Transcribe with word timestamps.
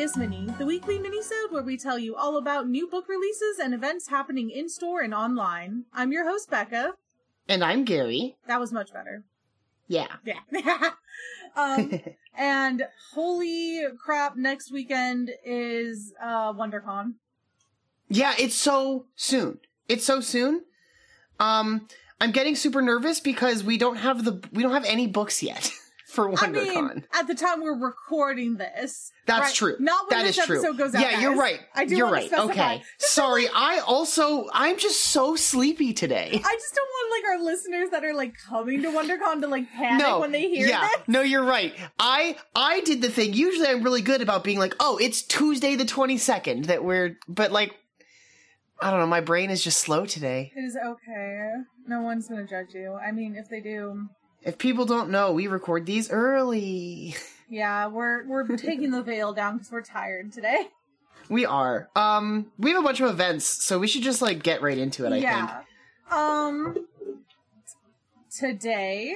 Mysterious 0.00 0.30
Mini, 0.30 0.46
the 0.56 0.64
weekly 0.64 0.98
minisode 0.98 1.52
where 1.52 1.62
we 1.62 1.76
tell 1.76 1.98
you 1.98 2.16
all 2.16 2.38
about 2.38 2.66
new 2.66 2.86
book 2.86 3.06
releases 3.06 3.58
and 3.62 3.74
events 3.74 4.08
happening 4.08 4.48
in 4.48 4.66
store 4.66 5.02
and 5.02 5.12
online. 5.12 5.84
I'm 5.92 6.10
your 6.10 6.26
host, 6.26 6.48
Becca. 6.48 6.94
And 7.46 7.62
I'm 7.62 7.84
Gary. 7.84 8.38
That 8.46 8.58
was 8.58 8.72
much 8.72 8.94
better. 8.94 9.24
Yeah. 9.88 10.06
Yeah. 10.24 10.38
um, 11.54 12.00
and 12.34 12.86
holy 13.12 13.82
crap, 14.02 14.38
next 14.38 14.72
weekend 14.72 15.32
is 15.44 16.14
uh, 16.18 16.54
WonderCon. 16.54 17.16
Yeah, 18.08 18.32
it's 18.38 18.54
so 18.54 19.04
soon. 19.16 19.58
It's 19.86 20.06
so 20.06 20.22
soon. 20.22 20.62
Um, 21.38 21.88
I'm 22.22 22.30
getting 22.30 22.56
super 22.56 22.80
nervous 22.80 23.20
because 23.20 23.62
we 23.62 23.76
don't 23.76 23.96
have 23.96 24.24
the 24.24 24.42
we 24.50 24.62
don't 24.62 24.72
have 24.72 24.86
any 24.86 25.06
books 25.06 25.42
yet 25.42 25.70
for 26.10 26.30
WonderCon. 26.30 26.76
I 26.76 26.80
mean, 26.80 27.04
at 27.14 27.26
the 27.26 27.34
time 27.34 27.62
we're 27.62 27.78
recording 27.78 28.56
this, 28.56 29.12
that's 29.26 29.40
right? 29.40 29.54
true. 29.54 29.76
Not 29.78 30.10
when 30.10 30.18
that 30.18 30.26
this 30.26 30.38
is 30.38 30.44
episode 30.44 30.62
true. 30.62 30.76
goes 30.76 30.94
out. 30.94 31.02
Yeah, 31.02 31.12
guys. 31.12 31.22
you're 31.22 31.36
right. 31.36 31.60
I 31.74 31.84
do 31.84 31.96
you're 31.96 32.10
right. 32.10 32.32
Okay, 32.32 32.82
sorry. 32.98 33.46
I 33.54 33.78
also 33.86 34.48
I'm 34.52 34.78
just 34.78 35.02
so 35.02 35.36
sleepy 35.36 35.92
today. 35.92 36.30
I 36.32 36.54
just 36.54 36.74
don't 36.74 36.88
want 36.88 37.22
like 37.22 37.30
our 37.30 37.44
listeners 37.44 37.90
that 37.90 38.04
are 38.04 38.14
like 38.14 38.34
coming 38.48 38.82
to 38.82 38.88
WonderCon 38.88 39.40
to 39.42 39.46
like 39.46 39.70
panic 39.70 40.06
no, 40.06 40.20
when 40.20 40.32
they 40.32 40.48
hear 40.48 40.66
yeah, 40.66 40.80
this. 40.80 41.08
No, 41.08 41.20
you're 41.22 41.44
right. 41.44 41.74
I 41.98 42.36
I 42.54 42.80
did 42.80 43.02
the 43.02 43.10
thing. 43.10 43.32
Usually, 43.34 43.68
I'm 43.68 43.82
really 43.82 44.02
good 44.02 44.22
about 44.22 44.44
being 44.44 44.58
like, 44.58 44.74
oh, 44.80 44.98
it's 45.00 45.22
Tuesday 45.22 45.76
the 45.76 45.84
22nd 45.84 46.66
that 46.66 46.84
we're, 46.84 47.16
but 47.28 47.52
like 47.52 47.74
I 48.82 48.90
don't 48.90 49.00
know. 49.00 49.06
My 49.06 49.20
brain 49.20 49.50
is 49.50 49.62
just 49.62 49.78
slow 49.80 50.06
today. 50.06 50.52
It 50.56 50.60
is 50.60 50.76
okay. 50.76 51.50
No 51.86 52.00
one's 52.02 52.28
gonna 52.28 52.46
judge 52.46 52.72
you. 52.74 52.94
I 52.94 53.12
mean, 53.12 53.36
if 53.36 53.48
they 53.48 53.60
do. 53.60 54.08
If 54.42 54.58
people 54.58 54.86
don't 54.86 55.10
know, 55.10 55.32
we 55.32 55.46
record 55.46 55.86
these 55.86 56.10
early. 56.10 57.14
Yeah, 57.48 57.88
we're 57.88 58.26
we're 58.26 58.46
taking 58.56 58.90
the 58.90 59.02
veil 59.02 59.32
down 59.32 59.58
because 59.58 59.72
we're 59.72 59.82
tired 59.82 60.32
today. 60.32 60.68
We 61.28 61.46
are. 61.46 61.88
Um, 61.94 62.50
we 62.58 62.70
have 62.70 62.80
a 62.80 62.82
bunch 62.82 63.00
of 63.00 63.10
events, 63.10 63.44
so 63.46 63.78
we 63.78 63.86
should 63.86 64.02
just 64.02 64.22
like 64.22 64.42
get 64.42 64.62
right 64.62 64.78
into 64.78 65.04
it. 65.04 65.08
I 65.08 65.10
think. 65.12 65.22
yeah. 65.24 65.46
think. 65.46 66.12
Um. 66.12 66.86
Today. 68.36 69.14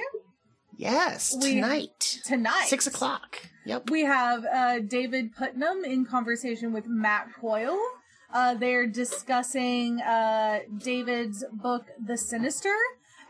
Yes, 0.77 1.35
we, 1.41 1.55
tonight. 1.55 2.19
Tonight. 2.25 2.65
Six 2.67 2.85
o'clock. 2.85 3.49
Yep. 3.65 3.89
We 3.89 4.01
have 4.01 4.45
uh, 4.45 4.79
David 4.79 5.33
Putnam 5.35 5.83
in 5.85 6.05
conversation 6.05 6.73
with 6.73 6.85
Matt 6.87 7.29
Coyle. 7.39 7.79
Uh, 8.33 8.53
they're 8.55 8.85
discussing 8.85 10.01
uh, 10.01 10.59
David's 10.77 11.45
book, 11.53 11.85
The 12.05 12.17
Sinister. 12.17 12.75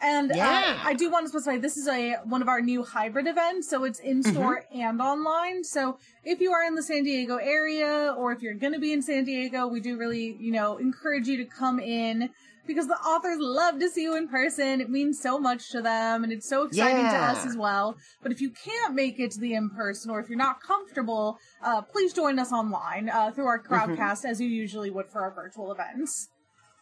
And 0.06 0.31
uh. 0.31 0.75
I 0.84 0.94
do 0.94 1.09
want 1.09 1.25
to 1.25 1.30
specify 1.30 1.58
this 1.58 1.78
is 1.78 1.88
a 1.88 2.17
one 2.25 2.44
of 2.44 2.48
our 2.48 2.61
new 2.61 2.84
hybrid 2.84 3.25
events, 3.25 3.67
so 3.67 3.86
it's 3.86 4.00
in 4.00 4.22
store 4.22 4.62
mm-hmm. 4.62 4.81
and 4.81 5.02
online. 5.02 5.64
So 5.64 5.97
if 6.23 6.39
you 6.39 6.52
are 6.52 6.64
in 6.64 6.75
the 6.75 6.84
San 6.84 7.03
Diego 7.03 7.38
area, 7.38 8.14
or 8.16 8.31
if 8.31 8.44
you're 8.44 8.53
going 8.53 8.73
to 8.73 8.80
be 8.80 8.94
in 8.94 9.02
San 9.02 9.23
Diego, 9.23 9.66
we 9.66 9.80
do 9.80 9.97
really, 9.97 10.38
you 10.39 10.52
know, 10.52 10.78
encourage 10.78 11.28
you 11.28 11.38
to 11.38 11.45
come 11.45 11.80
in 11.80 12.30
because 12.67 12.88
the 12.88 12.94
authors 12.94 13.38
love 13.39 13.80
to 13.80 13.89
see 13.89 14.03
you 14.03 14.16
in 14.16 14.28
person. 14.28 14.80
It 14.80 14.92
means 14.92 15.20
so 15.20 15.39
much 15.39 15.72
to 15.72 15.81
them 15.81 16.23
and 16.23 16.31
it's 16.31 16.47
so 16.47 16.64
exciting 16.67 17.06
yeah. 17.06 17.12
to 17.12 17.40
us 17.40 17.45
as 17.45 17.58
well. 17.58 17.95
But 18.22 18.31
if 18.31 18.42
you 18.42 18.52
can't 18.52 18.94
make 18.94 19.19
it 19.19 19.31
to 19.31 19.40
the 19.40 19.56
in 19.56 19.72
person 19.72 20.12
or 20.12 20.19
if 20.19 20.30
you're 20.30 20.38
not 20.38 20.62
comfortable, 20.62 21.38
uh, 21.64 21.81
please 21.81 22.14
join 22.14 22.38
us 22.38 22.52
online 22.52 23.09
uh, 23.09 23.31
through 23.31 23.47
our 23.47 23.62
crowdcast 23.62 23.97
mm-hmm. 23.97 24.28
as 24.28 24.42
you 24.42 24.47
usually 24.47 24.92
would 24.92 25.09
for 25.09 25.22
our 25.22 25.34
virtual 25.34 25.72
events. 25.72 26.30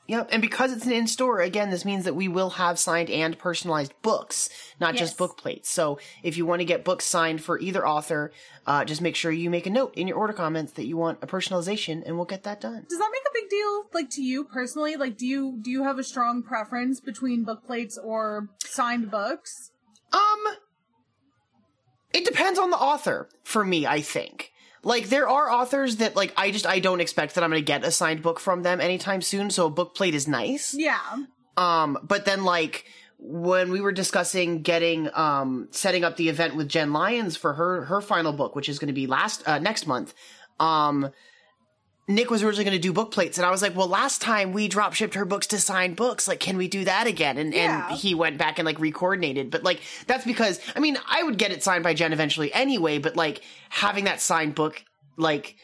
Yep, 0.08 0.30
and 0.34 0.41
because 0.41 0.74
it's 0.74 0.86
an 0.86 0.91
in 0.91 1.08
store, 1.08 1.40
again, 1.40 1.69
this 1.69 1.86
means 1.86 2.03
that 2.03 2.14
we 2.14 2.28
will 2.28 2.52
have 2.52 2.78
signed 2.78 3.09
and 3.09 3.40
personalized 3.40 3.94
books, 4.02 4.50
not 4.78 4.96
yes. 4.96 5.00
just 5.00 5.18
book 5.18 5.38
plates. 5.38 5.69
So 5.69 5.97
if 6.24 6.36
you 6.36 6.46
want 6.46 6.59
to 6.59 6.66
get 6.66 6.84
books 6.84 7.06
signed 7.06 7.41
for 7.41 7.58
either 7.58 7.88
author, 7.88 8.34
uh, 8.68 8.84
just 8.84 9.02
make 9.02 9.16
sure 9.16 9.31
you 9.31 9.50
make 9.50 9.66
a 9.66 9.69
note 9.69 9.94
in 9.96 10.09
your 10.09 10.18
order 10.18 10.34
comments 10.34 10.74
that 10.74 10.86
you 10.86 10.97
want 10.97 11.19
a 11.22 11.28
personalization, 11.28 12.03
and 12.06 12.18
we'll 12.18 12.25
get 12.25 12.44
that 12.44 12.59
done. 12.59 12.86
Does 12.90 13.00
that 13.00 13.09
make 13.14 13.22
a 13.22 13.34
big 13.34 13.50
deal, 13.50 13.86
like 13.94 14.09
to 14.12 14.22
you 14.22 14.44
personally? 14.44 14.97
Like, 14.97 15.18
do 15.18 15.25
you 15.25 15.58
do 15.62 15.72
you 15.72 15.84
have 15.84 15.97
a 15.97 16.03
strong 16.03 16.44
preference 16.44 17.00
between 17.00 17.46
book 17.46 17.66
plates 17.66 17.97
or 17.97 18.50
signed 18.66 19.09
books? 19.09 19.72
Um, 20.12 20.58
it 22.14 22.25
depends 22.25 22.59
on 22.59 22.72
the 22.72 22.78
author 22.78 23.30
for 23.44 23.64
me. 23.64 23.88
I 23.88 24.02
think. 24.02 24.53
Like 24.84 25.10
there 25.10 25.28
are 25.30 25.50
authors 25.50 25.98
that 25.98 26.16
like 26.16 26.34
I 26.36 26.52
just 26.52 26.68
I 26.68 26.80
don't 26.80 27.00
expect 27.00 27.36
that 27.36 27.44
I'm 27.44 27.50
going 27.50 27.62
to 27.62 27.66
get 27.66 27.86
a 27.86 27.92
signed 27.92 28.22
book 28.22 28.40
from 28.40 28.64
them 28.64 28.82
anytime 28.82 29.22
soon, 29.22 29.50
so 29.50 29.68
a 29.68 29.70
book 29.70 29.96
plate 29.96 30.14
is 30.14 30.28
nice. 30.28 30.74
Yeah. 30.74 31.00
Um 31.56 31.98
but 32.04 32.26
then 32.26 32.44
like 32.44 32.86
when 33.18 33.72
we 33.72 33.80
were 33.80 33.94
discussing 33.94 34.62
getting 34.62 35.10
um 35.14 35.70
setting 35.72 36.04
up 36.04 36.18
the 36.18 36.28
event 36.28 36.56
with 36.56 36.68
Jenn 36.68 36.92
Lyons 36.92 37.38
for 37.38 37.54
her 37.54 37.86
her 37.86 38.02
final 38.02 38.34
book, 38.34 38.56
which 38.56 38.68
is 38.68 38.78
going 38.80 38.88
to 38.88 38.94
be 38.94 39.08
last 39.08 39.48
uh, 39.48 39.60
next 39.60 39.88
month, 39.88 40.14
um 40.60 41.12
Nick 42.08 42.30
was 42.30 42.44
originally 42.44 42.66
going 42.66 42.75
to 42.75 42.81
do 42.81 42.91
book 42.91 43.12
plates, 43.12 43.38
and 43.38 43.46
I 43.46 43.52
was 43.52 43.62
like, 43.62 43.75
"Well, 43.75 43.88
last 43.88 44.22
time 44.22 44.52
we 44.52 44.68
drop 44.68 44.94
shipped 44.94 45.14
her 45.14 45.24
books 45.24 45.47
to 45.47 45.58
signed 45.58 45.96
books. 45.96 46.28
Like, 46.28 46.40
can 46.41 46.58
we 46.58 46.68
do 46.68 46.84
that 46.86 47.08
again?" 47.08 47.38
And 47.38 47.53
yeah. 47.53 47.88
and 47.90 47.97
he 47.97 48.14
went 48.14 48.38
back 48.38 48.59
and 48.59 48.66
like 48.66 48.78
recoordinated, 48.78 49.52
but 49.52 49.64
like 49.64 49.81
that's 50.06 50.25
because 50.25 50.59
I 50.75 50.80
mean 50.80 50.97
I 51.08 51.24
would 51.24 51.38
get 51.38 51.52
it 51.52 51.64
signed 51.64 51.84
by 51.84 51.94
Jenn 51.94 52.12
eventually 52.12 52.53
anyway. 52.53 52.97
But 52.97 53.16
like 53.16 53.41
having 53.69 54.03
that 54.03 54.19
signed 54.19 54.53
book, 54.53 54.84
like 55.18 55.56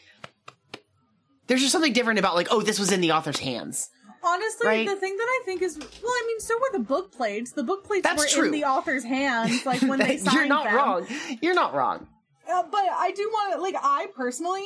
there's 1.46 1.60
just 1.60 1.72
something 1.72 1.92
different 1.92 2.20
about 2.20 2.36
like, 2.36 2.48
oh, 2.50 2.62
this 2.62 2.78
was 2.78 2.92
in 2.92 3.00
the 3.00 3.10
author's 3.10 3.40
hands. 3.40 3.90
Honestly, 4.22 4.66
right? 4.66 4.88
the 4.88 4.96
thing 4.96 5.16
that 5.16 5.26
I 5.26 5.42
think 5.44 5.62
is, 5.62 5.78
well, 5.78 6.12
I 6.12 6.24
mean, 6.26 6.40
so 6.40 6.54
were 6.56 6.78
the 6.78 6.84
book 6.84 7.10
plates. 7.10 7.52
The 7.52 7.64
book 7.64 7.84
plates 7.84 8.04
That's 8.04 8.22
were 8.22 8.40
true. 8.40 8.46
in 8.46 8.52
the 8.52 8.64
author's 8.64 9.02
hands, 9.02 9.66
like 9.66 9.80
when 9.82 9.98
they 9.98 10.18
signed 10.18 10.36
You're 10.36 10.46
not 10.46 10.64
them. 10.64 10.74
wrong. 10.76 11.06
You're 11.40 11.54
not 11.54 11.74
wrong. 11.74 12.06
Uh, 12.48 12.62
but 12.70 12.84
I 12.84 13.12
do 13.16 13.28
want 13.32 13.54
to, 13.54 13.60
like, 13.62 13.74
I 13.82 14.08
personally, 14.14 14.62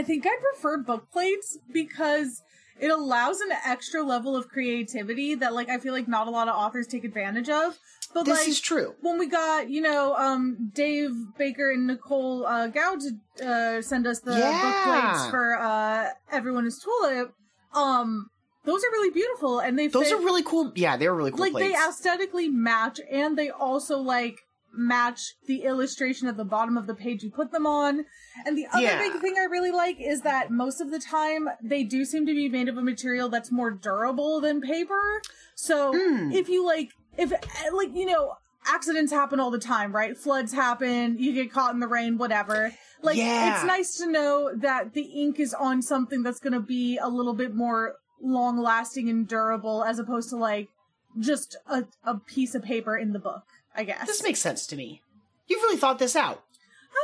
I 0.00 0.02
think 0.02 0.24
I 0.26 0.34
prefer 0.54 0.78
book 0.78 1.12
plates 1.12 1.58
because 1.70 2.42
it 2.80 2.90
allows 2.90 3.40
an 3.42 3.50
extra 3.66 4.02
level 4.02 4.34
of 4.34 4.48
creativity 4.48 5.34
that, 5.34 5.52
like, 5.52 5.68
I 5.68 5.76
feel 5.76 5.92
like 5.92 6.08
not 6.08 6.26
a 6.26 6.30
lot 6.30 6.48
of 6.48 6.54
authors 6.54 6.86
take 6.86 7.04
advantage 7.04 7.50
of. 7.50 7.78
But 8.14 8.24
this 8.24 8.38
like, 8.38 8.48
is 8.48 8.60
true. 8.60 8.94
When 9.02 9.18
we 9.18 9.26
got, 9.26 9.68
you 9.68 9.82
know, 9.82 10.14
um, 10.16 10.70
Dave 10.74 11.10
Baker 11.36 11.70
and 11.70 11.86
Nicole 11.86 12.46
uh, 12.46 12.68
Gow 12.68 12.96
to 12.96 13.46
uh, 13.46 13.82
send 13.82 14.06
us 14.06 14.20
the 14.20 14.38
Yeah. 14.38 14.58
book 14.62 14.76
plates 14.84 15.28
for 15.28 15.58
uh, 15.58 16.08
Everyone 16.32 16.66
is 16.66 16.78
Tulip, 16.78 17.34
um, 17.74 18.30
those 18.64 18.82
are 18.82 18.90
really 18.92 19.10
beautiful, 19.10 19.58
and 19.60 19.78
they 19.78 19.88
Those 19.88 20.08
fit, 20.08 20.18
are 20.18 20.24
really 20.24 20.42
cool. 20.42 20.72
Yeah, 20.74 20.96
they're 20.96 21.14
really 21.14 21.30
cool 21.30 21.40
like 21.40 21.52
plates. 21.52 21.68
they 21.74 21.88
aesthetically 21.88 22.48
match, 22.48 23.00
and 23.12 23.36
they 23.36 23.50
also 23.50 23.98
like 23.98 24.38
match 24.72 25.34
the 25.46 25.62
illustration 25.64 26.28
at 26.28 26.36
the 26.36 26.44
bottom 26.44 26.76
of 26.76 26.86
the 26.86 26.94
page 26.94 27.22
you 27.22 27.30
put 27.30 27.50
them 27.52 27.66
on. 27.66 28.04
And 28.46 28.56
the 28.56 28.66
other 28.72 28.82
Yeah. 28.82 28.98
big 28.98 29.20
thing 29.20 29.34
I 29.38 29.44
really 29.44 29.70
like 29.72 30.00
is 30.00 30.22
that 30.22 30.50
most 30.50 30.80
of 30.80 30.90
the 30.90 30.98
time 30.98 31.48
they 31.62 31.82
do 31.84 32.04
seem 32.04 32.26
to 32.26 32.34
be 32.34 32.48
made 32.48 32.68
of 32.68 32.76
a 32.78 32.82
material 32.82 33.28
that's 33.28 33.50
more 33.50 33.70
durable 33.70 34.40
than 34.40 34.60
paper. 34.60 35.20
So 35.54 35.92
Mm. 35.92 36.32
if 36.34 36.48
you 36.48 36.64
like, 36.64 36.90
if 37.18 37.32
like 37.72 37.94
you 37.94 38.06
know, 38.06 38.34
accidents 38.66 39.12
happen 39.12 39.40
all 39.40 39.50
the 39.50 39.58
time, 39.58 39.94
right? 39.94 40.16
Floods 40.16 40.52
happen, 40.52 41.16
you 41.18 41.32
get 41.32 41.50
caught 41.52 41.72
in 41.74 41.80
the 41.80 41.88
rain, 41.88 42.18
whatever. 42.18 42.72
Like 43.02 43.16
Yeah. 43.16 43.54
it's 43.56 43.64
nice 43.64 43.96
to 43.96 44.06
know 44.06 44.52
that 44.54 44.92
the 44.92 45.02
ink 45.02 45.40
is 45.40 45.54
on 45.54 45.82
something 45.82 46.22
that's 46.22 46.38
going 46.40 46.52
to 46.52 46.60
be 46.60 46.98
a 46.98 47.08
little 47.08 47.34
bit 47.34 47.54
more 47.54 47.96
long 48.22 48.58
lasting 48.58 49.08
and 49.08 49.26
durable 49.26 49.82
as 49.82 49.98
opposed 49.98 50.28
to 50.28 50.36
like 50.36 50.68
just 51.18 51.56
a, 51.66 51.84
a 52.04 52.18
piece 52.18 52.54
of 52.54 52.62
paper 52.62 52.96
in 52.96 53.12
the 53.12 53.18
book, 53.18 53.42
I 53.74 53.84
guess. 53.84 54.06
This 54.06 54.22
makes 54.22 54.40
sense 54.40 54.66
to 54.68 54.76
me. 54.76 55.02
You've 55.48 55.62
really 55.62 55.76
thought 55.78 55.98
this 55.98 56.14
out. 56.16 56.42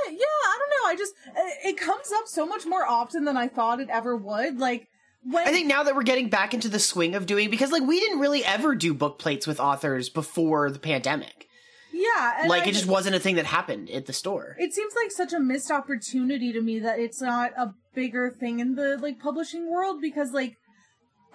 I- 0.06 0.10
yeah, 0.10 0.18
I 0.18 0.58
don't 0.58 0.70
know. 0.70 0.88
I 0.90 0.96
just 0.96 1.14
it 1.36 1.70
it 1.74 1.76
comes 1.78 2.10
up 2.12 2.26
so 2.26 2.46
much 2.46 2.66
more 2.66 2.84
often 2.86 3.24
than 3.24 3.36
I 3.36 3.48
thought 3.48 3.80
it 3.80 3.88
ever 3.90 4.16
would. 4.16 4.58
Like 4.58 4.86
when 5.22 5.46
I 5.46 5.50
think 5.50 5.66
now 5.66 5.82
that 5.82 5.94
we're 5.96 6.02
getting 6.02 6.28
back 6.28 6.54
into 6.54 6.68
the 6.68 6.78
swing 6.78 7.14
of 7.14 7.26
doing 7.26 7.50
because 7.50 7.72
like 7.72 7.82
we 7.82 7.98
didn't 8.00 8.20
really 8.20 8.44
ever 8.44 8.74
do 8.74 8.94
book 8.94 9.18
plates 9.18 9.46
with 9.46 9.58
authors 9.60 10.08
before 10.08 10.70
the 10.70 10.78
pandemic. 10.78 11.48
yeah, 11.92 12.44
like 12.48 12.64
I- 12.64 12.68
it 12.68 12.72
just 12.72 12.86
wasn't 12.86 13.16
a 13.16 13.20
thing 13.20 13.36
that 13.36 13.46
happened 13.46 13.90
at 13.90 14.06
the 14.06 14.12
store. 14.12 14.56
It 14.58 14.72
seems 14.74 14.94
like 14.94 15.10
such 15.10 15.32
a 15.32 15.40
missed 15.40 15.70
opportunity 15.70 16.52
to 16.52 16.60
me 16.60 16.78
that 16.80 16.98
it's 17.00 17.20
not 17.20 17.52
a 17.56 17.74
bigger 17.94 18.30
thing 18.30 18.60
in 18.60 18.74
the 18.74 18.98
like 18.98 19.18
publishing 19.18 19.70
world 19.70 20.00
because 20.00 20.32
like 20.32 20.56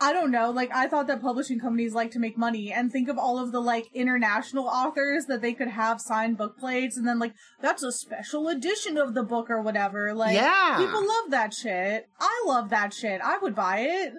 I 0.02 0.14
don't 0.14 0.32
know, 0.32 0.50
like 0.50 0.72
I 0.74 0.88
thought 0.88 1.06
that 1.08 1.22
publishing 1.22 1.60
companies 1.60 1.94
like 1.94 2.10
to 2.12 2.20
make 2.20 2.36
money 2.38 2.74
and 2.74 2.92
think 2.92 3.08
of 3.08 3.20
all 3.20 3.38
of 3.38 3.52
the 3.52 3.60
like 3.62 3.88
international 3.94 4.66
authors 4.66 5.26
that 5.28 5.42
they 5.42 5.54
could 5.54 5.68
have 5.68 6.02
signed 6.02 6.38
book 6.38 6.58
plates 6.58 6.98
and 6.98 7.08
then 7.08 7.20
like 7.20 7.34
that's 7.62 7.84
a 7.84 7.92
special 7.92 8.48
edition 8.50 8.98
of 8.98 9.14
the 9.14 9.22
book 9.24 9.52
or 9.52 9.62
whatever. 9.62 10.14
Like 10.16 10.36
Yeah. 10.36 10.76
people 10.80 11.08
love 11.08 11.30
that 11.30 11.54
shit. 11.54 12.08
I 12.20 12.44
love 12.48 12.70
that 12.72 12.94
shit. 12.94 13.22
I 13.24 13.38
would 13.38 13.54
buy 13.54 13.82
it. 13.82 14.14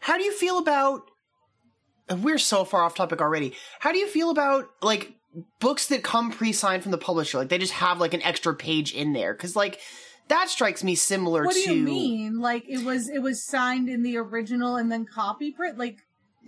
How 0.00 0.16
do 0.16 0.24
you 0.24 0.32
feel 0.32 0.58
about 0.58 1.02
we're 2.22 2.38
so 2.38 2.64
far 2.64 2.82
off 2.82 2.94
topic 2.94 3.20
already. 3.20 3.54
How 3.80 3.92
do 3.92 3.98
you 3.98 4.06
feel 4.06 4.30
about 4.30 4.66
like 4.80 5.12
books 5.60 5.88
that 5.88 6.02
come 6.04 6.30
pre-signed 6.30 6.82
from 6.82 6.92
the 6.92 6.98
publisher? 6.98 7.36
Like 7.38 7.48
they 7.50 7.58
just 7.58 7.72
have 7.74 8.00
like 8.00 8.14
an 8.14 8.22
extra 8.22 8.54
page 8.54 8.94
in 8.94 9.12
there 9.12 9.34
cuz 9.34 9.54
like 9.56 9.78
that 10.28 10.48
strikes 10.50 10.82
me 10.84 10.94
similar 10.94 11.44
What 11.44 11.54
to 11.54 11.62
do 11.62 11.74
you 11.74 11.82
mean? 11.82 12.38
Like 12.40 12.64
it 12.68 12.84
was 12.84 13.08
it 13.08 13.20
was 13.20 13.42
signed 13.44 13.88
in 13.88 14.02
the 14.02 14.16
original 14.16 14.76
and 14.76 14.90
then 14.90 15.04
copy 15.06 15.52
print? 15.52 15.78
Like 15.78 15.98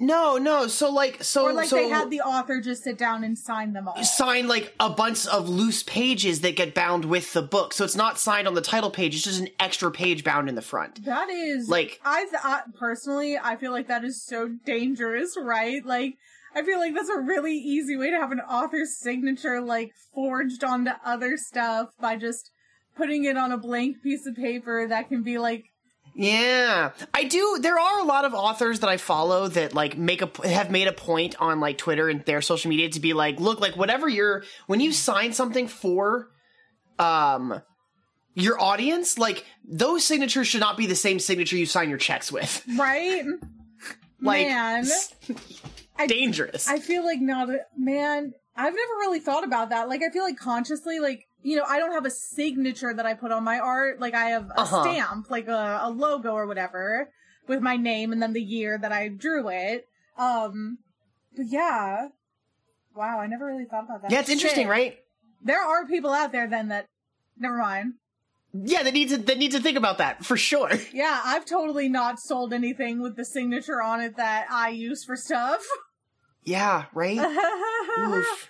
No, 0.01 0.37
no. 0.39 0.67
So 0.69 0.91
like, 0.93 1.23
so 1.25 1.47
Or 1.47 1.53
like 1.53 1.69
so 1.69 1.77
they 1.77 1.89
had 1.89 2.09
the 2.11 2.21
author 2.21 2.61
just 2.61 2.85
sit 2.85 2.97
down 2.99 3.25
and 3.25 3.37
sign 3.37 3.73
them 3.73 3.89
all. 3.89 4.03
sign 4.05 4.47
like 4.47 4.75
a 4.79 4.89
bunch 4.91 5.27
of 5.27 5.49
loose 5.49 5.83
pages 5.83 6.41
that 6.43 6.55
get 6.57 6.73
bound 6.75 7.05
with 7.05 7.33
the 7.33 7.43
book. 7.43 7.73
So 7.73 7.85
it's 7.85 7.97
not 7.97 8.19
signed 8.19 8.47
on 8.47 8.55
the 8.55 8.61
title 8.61 8.91
page. 8.91 9.15
It's 9.15 9.25
just 9.25 9.41
an 9.41 9.49
extra 9.59 9.91
page 9.91 10.23
bound 10.23 10.49
in 10.49 10.55
the 10.55 10.63
front. 10.63 11.05
That 11.05 11.29
is 11.31 11.69
Like- 11.69 12.01
I, 12.05 12.25
th- 12.25 12.43
I 12.45 12.63
personally 12.79 13.37
I 13.39 13.57
feel 13.57 13.73
like 13.73 13.89
that 13.89 14.05
is 14.05 14.23
so 14.23 14.49
dangerous, 14.65 15.37
right? 15.41 15.85
Like 15.85 16.15
I 16.55 16.63
feel 16.63 16.79
like 16.79 16.95
that's 16.95 17.11
a 17.11 17.19
really 17.21 17.57
easy 17.57 17.97
way 17.97 18.11
to 18.11 18.17
have 18.17 18.33
an 18.33 18.41
author's 18.41 18.97
signature 18.97 19.61
like 19.61 19.93
forged 20.15 20.63
onto 20.65 20.93
other 21.05 21.37
stuff 21.37 21.89
by 22.01 22.17
just 22.17 22.51
putting 22.99 23.25
it 23.25 23.39
on 23.39 23.53
a 23.53 23.57
blank 23.57 24.03
piece 24.03 24.27
of 24.27 24.35
paper 24.37 24.87
that 24.89 25.09
can 25.09 25.23
be 25.23 25.39
like 25.39 25.65
Yeah, 26.15 26.91
I 27.15 27.25
do. 27.25 27.59
There 27.63 27.79
are 27.79 28.01
a 28.01 28.05
lot 28.05 28.25
of 28.27 28.35
authors 28.35 28.81
that 28.81 28.91
I 28.91 28.97
follow 28.99 29.49
that 29.49 29.73
like 29.73 29.97
make 29.97 30.21
a 30.21 30.31
have 30.49 30.71
made 30.71 30.89
a 30.89 30.93
point 30.93 31.37
on 31.41 31.61
like 31.61 31.79
Twitter 31.79 32.09
and 32.11 32.25
their 32.25 32.43
social 32.43 32.69
media 32.69 32.91
to 32.91 33.01
be 33.01 33.13
like, 33.15 33.39
look, 33.41 33.61
like 33.61 33.77
whatever 33.77 34.09
you're 34.09 34.43
when 34.67 34.81
you 34.81 34.93
sign 34.93 35.33
something 35.33 35.69
for, 35.69 36.29
um, 36.99 37.63
your 38.35 38.61
audience, 38.61 39.17
like 39.19 39.45
those 39.65 40.05
signatures 40.05 40.47
should 40.49 40.61
not 40.61 40.77
be 40.77 40.87
the 40.87 40.95
same 40.97 41.19
signature 41.19 41.57
you 41.57 41.67
sign 41.67 41.89
your 41.89 41.99
checks 41.99 42.31
with. 42.33 42.63
right? 42.77 43.25
Like, 44.21 44.49
Man. 44.49 44.85
I- 45.97 46.07
dangerous. 46.09 46.67
I 46.67 46.81
feel 46.81 47.05
like 47.05 47.21
not 47.21 47.51
a 47.51 47.59
man. 47.77 48.33
I've 48.57 48.75
never 48.75 48.93
really 48.99 49.21
thought 49.21 49.45
about 49.45 49.71
that. 49.71 49.89
Like, 49.89 50.01
I 50.03 50.11
feel 50.11 50.25
like 50.25 50.37
consciously, 50.37 50.99
like, 50.99 51.28
you 51.43 51.57
know, 51.57 51.65
I 51.69 51.79
don't 51.79 51.93
have 51.93 52.05
a 52.07 52.11
signature 52.11 52.93
that 52.93 53.07
I 53.07 53.15
put 53.15 53.31
on 53.33 53.45
my 53.45 53.59
art. 53.59 54.01
Like, 54.01 54.15
I 54.15 54.31
have 54.31 54.51
a 54.51 54.61
Uh-huh. 54.61 54.83
stamp, 54.83 55.31
like 55.31 55.49
a, 55.49 55.81
a 55.83 55.91
logo 55.91 56.33
or 56.33 56.47
whatever, 56.47 57.11
with 57.47 57.61
my 57.61 57.77
name 57.77 58.13
and 58.13 58.21
then 58.23 58.33
the 58.33 58.43
year 58.43 58.77
that 58.79 58.93
I 58.93 59.09
drew 59.09 59.49
it. 59.49 59.87
Um, 60.17 60.79
but 61.37 61.47
yeah. 61.47 62.09
Wow, 62.95 63.21
I 63.21 63.27
never 63.29 63.47
really 63.47 63.65
thought 63.67 63.85
about 63.85 64.03
that. 64.03 64.11
yeah, 64.11 64.21
it's 64.21 64.29
interesting, 64.31 64.65
Shit. 64.65 64.71
right? 64.71 64.99
There 65.43 65.61
are 65.63 65.87
people 65.87 66.11
out 66.11 66.33
there 66.33 66.49
then 66.49 66.69
that, 66.69 66.87
never 67.39 67.57
mind. 67.59 67.95
Yeah, 68.53 68.83
they 68.83 68.91
need 68.91 69.11
to 69.11 69.19
they 69.19 69.35
need 69.37 69.53
to 69.53 69.61
think 69.61 69.77
about 69.77 69.99
that 69.99 70.25
for 70.25 70.37
sure. 70.37 70.71
Yeah, 70.93 71.21
I've 71.25 71.45
totally 71.45 71.89
not 71.89 72.19
sold 72.19 72.53
anything 72.53 73.01
with 73.01 73.15
the 73.15 73.25
signature 73.25 73.81
on 73.83 74.01
it 74.01 74.17
that 74.17 74.47
I 74.51 74.71
use 74.71 75.05
for 75.05 75.17
stuff. 75.17 75.63
Yeah, 76.45 76.87
right. 76.95 77.19
Oof. 77.99 78.49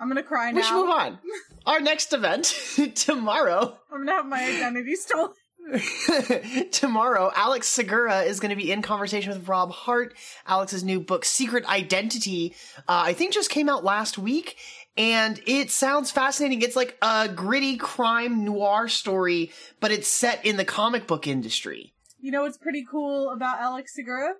I'm 0.00 0.08
gonna 0.08 0.22
cry 0.22 0.50
now. 0.50 0.56
We 0.56 0.62
should 0.62 0.74
move 0.74 0.90
on. 0.90 1.18
Our 1.66 1.80
next 1.80 2.12
event 2.12 2.54
tomorrow. 2.94 3.78
I'm 3.92 3.98
gonna 4.06 4.12
have 4.12 4.26
my 4.26 4.42
identity 4.42 4.94
stolen. 4.94 5.32
Tomorrow, 6.72 7.30
Alex 7.34 7.68
Segura 7.68 8.22
is 8.22 8.40
going 8.40 8.50
to 8.50 8.56
be 8.56 8.72
in 8.72 8.80
conversation 8.80 9.30
with 9.32 9.48
Rob 9.48 9.70
Hart. 9.70 10.16
Alex's 10.46 10.82
new 10.82 10.98
book, 10.98 11.26
Secret 11.26 11.66
Identity, 11.66 12.54
uh, 12.88 13.02
I 13.04 13.12
think 13.12 13.34
just 13.34 13.50
came 13.50 13.68
out 13.68 13.84
last 13.84 14.16
week, 14.16 14.56
and 14.96 15.38
it 15.46 15.70
sounds 15.70 16.10
fascinating. 16.10 16.62
It's 16.62 16.76
like 16.76 16.96
a 17.02 17.28
gritty 17.28 17.76
crime 17.76 18.44
noir 18.44 18.88
story, 18.88 19.52
but 19.80 19.90
it's 19.90 20.08
set 20.08 20.46
in 20.46 20.56
the 20.56 20.64
comic 20.64 21.06
book 21.06 21.26
industry. 21.26 21.92
You 22.20 22.32
know 22.32 22.42
what's 22.42 22.58
pretty 22.58 22.86
cool 22.90 23.30
about 23.30 23.60
Alex 23.60 23.94
Segura? 23.94 24.34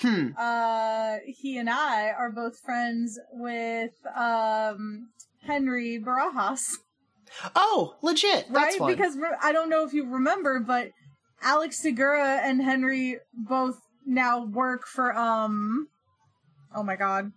Hmm. 0.00 0.28
Uh, 0.36 1.16
he 1.26 1.58
and 1.58 1.68
I 1.68 2.10
are 2.10 2.30
both 2.30 2.58
friends 2.58 3.18
with 3.32 3.92
um 4.16 5.08
Henry 5.46 6.00
Barajas, 6.02 6.76
Oh, 7.54 7.96
legit. 8.02 8.46
That's 8.50 8.54
right? 8.74 8.78
fun. 8.78 8.88
Because 8.96 9.16
I 9.42 9.52
don't 9.52 9.68
know 9.70 9.84
if 9.84 9.92
you 9.92 10.06
remember, 10.06 10.60
but 10.60 10.90
Alex 11.42 11.78
Segura 11.78 12.40
and 12.42 12.62
Henry 12.62 13.18
both 13.34 13.78
now 14.06 14.44
work 14.44 14.86
for 14.86 15.16
um. 15.16 15.88
Oh 16.74 16.82
my 16.82 16.96
god. 16.96 17.32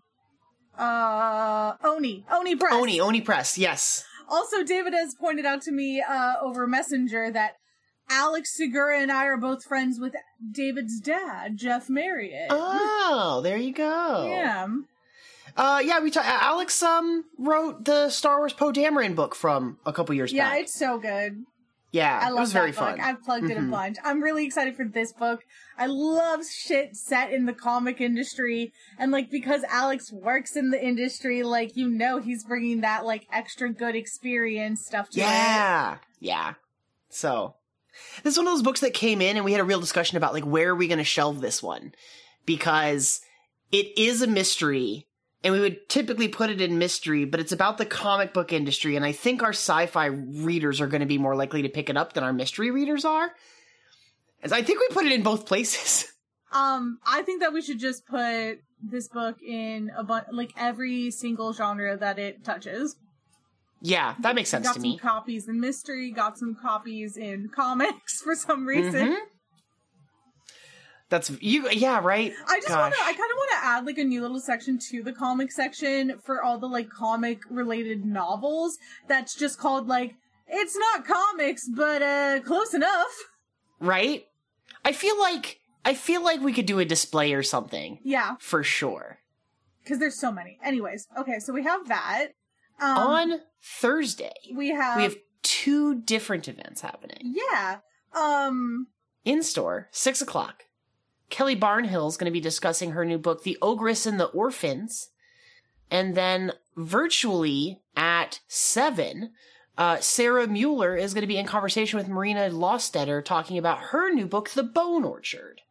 Uh, 0.78 1.74
Oni, 1.84 2.26
Oni 2.32 2.56
Press. 2.56 2.74
Oni, 2.74 3.00
Oni 3.00 3.22
Press, 3.22 3.58
yes. 3.58 4.04
Also, 4.28 4.64
David 4.64 4.94
has 4.94 5.14
pointed 5.14 5.46
out 5.46 5.62
to 5.64 5.72
me 5.72 6.02
uh, 6.02 6.34
over 6.42 6.66
Messenger 6.66 7.30
that 7.32 7.54
Alex 8.10 8.56
Segura 8.56 9.00
and 9.00 9.12
I 9.12 9.26
are 9.26 9.38
both 9.38 9.64
friends 9.64 10.00
with 10.00 10.14
David's 10.52 11.00
dad, 11.00 11.58
Jeff 11.58 11.90
Mariotte. 11.90 12.48
Oh, 12.50 13.42
there 13.44 13.58
you 13.58 13.74
go. 13.74 14.28
Yeah. 14.30 14.68
Uh, 15.56 15.82
yeah, 15.84 16.00
we 16.00 16.10
talked. 16.12 16.28
Alex 16.28 16.82
um 16.82 17.26
wrote 17.38 17.86
the 17.86 18.10
Star 18.10 18.40
Wars 18.40 18.54
Poe 18.54 18.72
Dameron 18.72 19.16
book 19.16 19.36
from 19.36 19.78
a 19.86 19.94
couple 19.94 20.16
years 20.16 20.32
Yeah, 20.34 20.50
back. 20.50 20.54
Yeah, 20.56 20.62
it's 20.62 20.74
so 20.80 20.98
good. 21.00 21.44
yeah, 21.92 22.20
I 22.24 22.28
it 22.30 22.32
love 22.32 22.40
was 22.42 22.54
very 22.54 22.72
book. 22.72 22.80
fun. 22.80 23.00
I've 23.00 23.22
plugged 23.24 23.50
it 23.52 23.58
a 23.58 23.62
bunch. 23.62 23.98
I'm 24.04 24.22
really 24.24 24.46
excited 24.46 24.76
for 24.76 24.86
this 24.86 25.14
book. 25.14 25.42
I 25.78 25.86
love 25.88 26.42
shit 26.48 26.96
set 26.96 27.32
in 27.32 27.46
the 27.46 27.54
comic 27.54 28.02
industry. 28.02 28.74
And 28.98 29.12
like, 29.12 29.30
because 29.30 29.64
Alex 29.70 30.12
works 30.12 30.56
in 30.56 30.72
the 30.72 30.84
industry, 30.84 31.44
like, 31.44 31.76
you 31.76 31.88
know, 31.90 32.20
he's 32.20 32.44
bringing 32.44 32.82
that 32.82 33.06
like 33.06 33.28
extra 33.32 33.72
good 33.72 33.96
experience 33.96 34.86
stuff 34.86 35.10
to 35.12 35.20
it. 35.20 35.24
Yeah, 35.24 35.98
yeah. 36.20 36.54
So 37.10 37.56
this 38.24 38.34
is 38.34 38.38
one 38.38 38.48
of 38.48 38.54
those 38.54 38.64
books 38.64 38.82
that 38.82 38.94
came 38.94 39.22
in, 39.22 39.36
and 39.36 39.46
we 39.46 39.52
had 39.52 39.62
a 39.62 39.66
real 39.66 39.80
discussion 39.80 40.18
about 40.18 40.34
like 40.34 40.46
where 40.46 40.70
are 40.70 40.76
we 40.76 40.88
going 40.88 40.98
to 40.98 41.04
shelve 41.04 41.42
this 41.42 41.62
one 41.62 41.94
because 42.46 43.22
it 43.72 43.98
is 43.98 44.22
a 44.22 44.28
mystery. 44.28 45.08
And 45.46 45.54
we 45.54 45.60
would 45.60 45.90
typically 45.90 46.30
put 46.30 46.50
it 46.50 46.62
in 46.62 46.78
mystery, 46.78 47.26
but 47.26 47.42
it's 47.42 47.52
about 47.52 47.78
the 47.78 47.86
comic 47.86 48.34
book 48.34 48.54
industry, 48.54 48.96
and 48.96 49.04
I 49.04 49.12
think 49.12 49.44
our 49.44 49.50
sci-fi 49.50 50.06
readers 50.06 50.80
are 50.80 50.88
going 50.88 51.02
to 51.02 51.06
be 51.06 51.18
more 51.18 51.36
likely 51.36 51.64
to 51.64 51.70
pick 51.70 51.90
it 51.90 51.98
up 51.98 52.14
than 52.14 52.24
our 52.24 52.32
mystery 52.32 52.72
readers 52.72 53.04
are. 53.04 53.30
As 54.42 54.54
I 54.54 54.62
think 54.62 54.80
we 54.80 54.88
put 54.94 55.06
it 55.06 55.12
in 55.12 55.22
both 55.22 55.46
places. 55.46 56.10
Um, 56.54 57.00
I 57.04 57.24
think 57.24 57.42
that 57.42 57.52
we 57.52 57.64
should 57.64 57.80
just 57.80 58.06
put 58.06 58.60
this 58.80 59.08
book 59.08 59.42
in 59.42 59.92
a 59.98 60.04
bunch, 60.04 60.28
like 60.32 60.52
every 60.56 61.10
single 61.10 61.52
genre 61.52 61.98
that 61.98 62.20
it 62.20 62.44
touches. 62.44 62.96
Yeah, 63.84 64.16
that 64.22 64.34
makes 64.34 64.50
sense 64.50 64.66
got 64.66 64.74
to 64.76 64.80
some 64.82 64.90
me. 64.92 64.98
copies 64.98 65.48
in 65.48 65.60
mystery, 65.60 66.10
got 66.12 66.38
some 66.40 66.56
copies 66.56 67.18
in 67.18 67.50
comics 67.50 68.22
for 68.24 68.34
some 68.34 68.66
reason. 68.66 69.08
Mhm. 69.10 69.18
That's 71.10 71.30
you. 71.42 71.70
Yeah, 71.70 72.00
right. 72.02 72.34
I 72.48 72.60
just 72.60 72.76
want 72.76 72.94
to. 72.94 73.00
I 73.02 73.14
kind 73.14 73.32
of 73.32 73.38
want 73.38 73.52
to 73.52 73.66
add 73.68 73.86
like 73.86 73.98
a 74.00 74.04
new 74.04 74.22
little 74.22 74.40
section 74.40 74.80
to 74.90 75.04
the 75.04 75.14
comic 75.14 75.52
section 75.52 76.18
for 76.24 76.42
all 76.42 76.58
the 76.58 76.66
like 76.68 76.90
comic 76.90 77.40
related 77.52 78.04
novels. 78.04 78.78
That's 79.08 79.36
just 79.36 79.60
called 79.60 79.88
like 79.88 80.16
it's 80.48 80.76
not 80.76 81.06
comics, 81.06 81.68
but 81.68 82.02
uh, 82.02 82.40
close 82.44 82.74
enough. 82.74 83.12
right. 83.80 84.24
I 84.86 84.92
feel 84.92 85.20
like 85.20 85.60
I 85.86 85.94
feel 85.94 86.24
like 86.24 86.42
we 86.42 86.52
could 86.54 86.66
do 86.66 86.80
a 86.80 86.86
display 86.86 87.34
or 87.34 87.44
something 87.44 88.00
Yeah, 88.04 88.36
for 88.40 88.64
sure 88.64 89.20
because 89.84 90.00
there's 90.00 90.20
so 90.20 90.32
many. 90.32 90.58
Anyways, 90.64 91.08
okay, 91.20 91.40
so 91.40 91.54
we 91.54 91.64
have 91.64 91.88
that. 91.90 92.30
Um, 92.80 92.98
on 92.98 93.40
Thursday. 93.62 94.34
we 94.54 94.70
have, 94.70 94.98
we 94.98 95.04
have 95.04 95.16
two 95.42 96.02
different 96.02 96.48
events 96.48 96.82
happening 96.82 97.36
yeah. 97.52 97.80
Um, 98.14 98.88
in 99.26 99.44
store. 99.44 99.90
Six 99.92 100.22
o'clock. 100.22 100.64
Kelly 101.30 101.56
Barnhill 101.56 102.08
is 102.08 102.18
going 102.18 102.30
to 102.30 102.32
be 102.32 102.40
discussing 102.40 102.92
her 102.92 103.06
new 103.06 103.18
book, 103.18 103.44
The 103.44 103.58
Ogress 103.62 104.06
and 104.06 104.20
the 104.20 104.26
Orphans, 104.26 105.10
and 105.90 106.16
then 106.16 106.54
virtually 106.76 107.82
at 107.96 108.40
seven. 108.48 109.32
Uh, 109.76 109.98
Sara 110.00 110.46
Mueller 110.46 110.96
is 110.96 111.16
going 111.16 111.24
to 111.24 111.28
be 111.28 111.38
in 111.38 111.48
conversation 111.48 111.98
with 111.98 112.08
Marina 112.08 112.52
Lostetter 112.52 113.26
talking 113.26 113.58
about 113.58 113.80
her 113.80 114.14
new 114.14 114.28
book, 114.28 114.50
The 114.50 114.62
Bone 114.62 115.04
Orchard. 115.04 115.62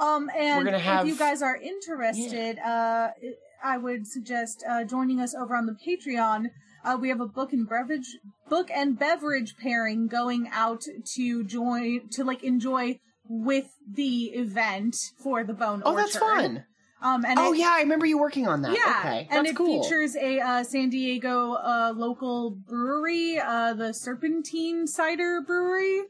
Um, 0.00 0.30
and 0.36 0.66
have- 0.68 1.06
if 1.06 1.12
you 1.12 1.18
guys 1.18 1.42
are 1.42 1.56
interested, 1.56 2.58
uh, 2.58 3.10
I 3.62 3.76
would 3.78 4.06
suggest 4.06 4.64
uh, 4.68 4.84
joining 4.84 5.20
us 5.20 5.34
over 5.34 5.54
on 5.54 5.66
the 5.66 5.74
Patreon. 5.86 6.46
Uh, 6.84 6.96
we 6.98 7.10
have 7.10 7.20
a 7.20 7.26
book 7.26 7.52
and 7.52 7.68
beverage, 7.68 8.16
book 8.48 8.70
and 8.74 8.98
beverage 8.98 9.54
pairing 9.62 10.06
going 10.08 10.48
out 10.50 10.82
to 11.16 11.44
join 11.44 12.08
to 12.12 12.24
like 12.24 12.42
enjoy 12.42 12.98
with 13.28 13.66
the 13.86 14.24
event 14.34 14.96
for 15.22 15.44
the 15.44 15.52
Bone 15.52 15.82
Oh, 15.84 15.94
that's 15.94 16.16
fun. 16.16 16.64
Um, 17.02 17.24
and 17.24 17.38
Oh 17.38 17.52
it- 17.52 17.58
yeah, 17.58 17.74
I 17.76 17.80
remember 17.80 18.06
you 18.06 18.18
working 18.18 18.48
on 18.48 18.62
that. 18.62 18.72
yeah, 18.72 19.00
okay, 19.00 19.28
and 19.30 19.46
it 19.46 19.54
cool. 19.56 19.82
features 19.82 20.16
a 20.16 20.40
uh, 20.40 20.64
San 20.64 20.88
Diego 20.90 21.52
uh, 21.54 21.92
local 21.94 22.50
brewery, 22.50 23.38
uh, 23.38 23.74
the 23.74 23.92
Serpentine 23.92 24.86
Cider 24.86 25.42
Brewery. 25.46 26.02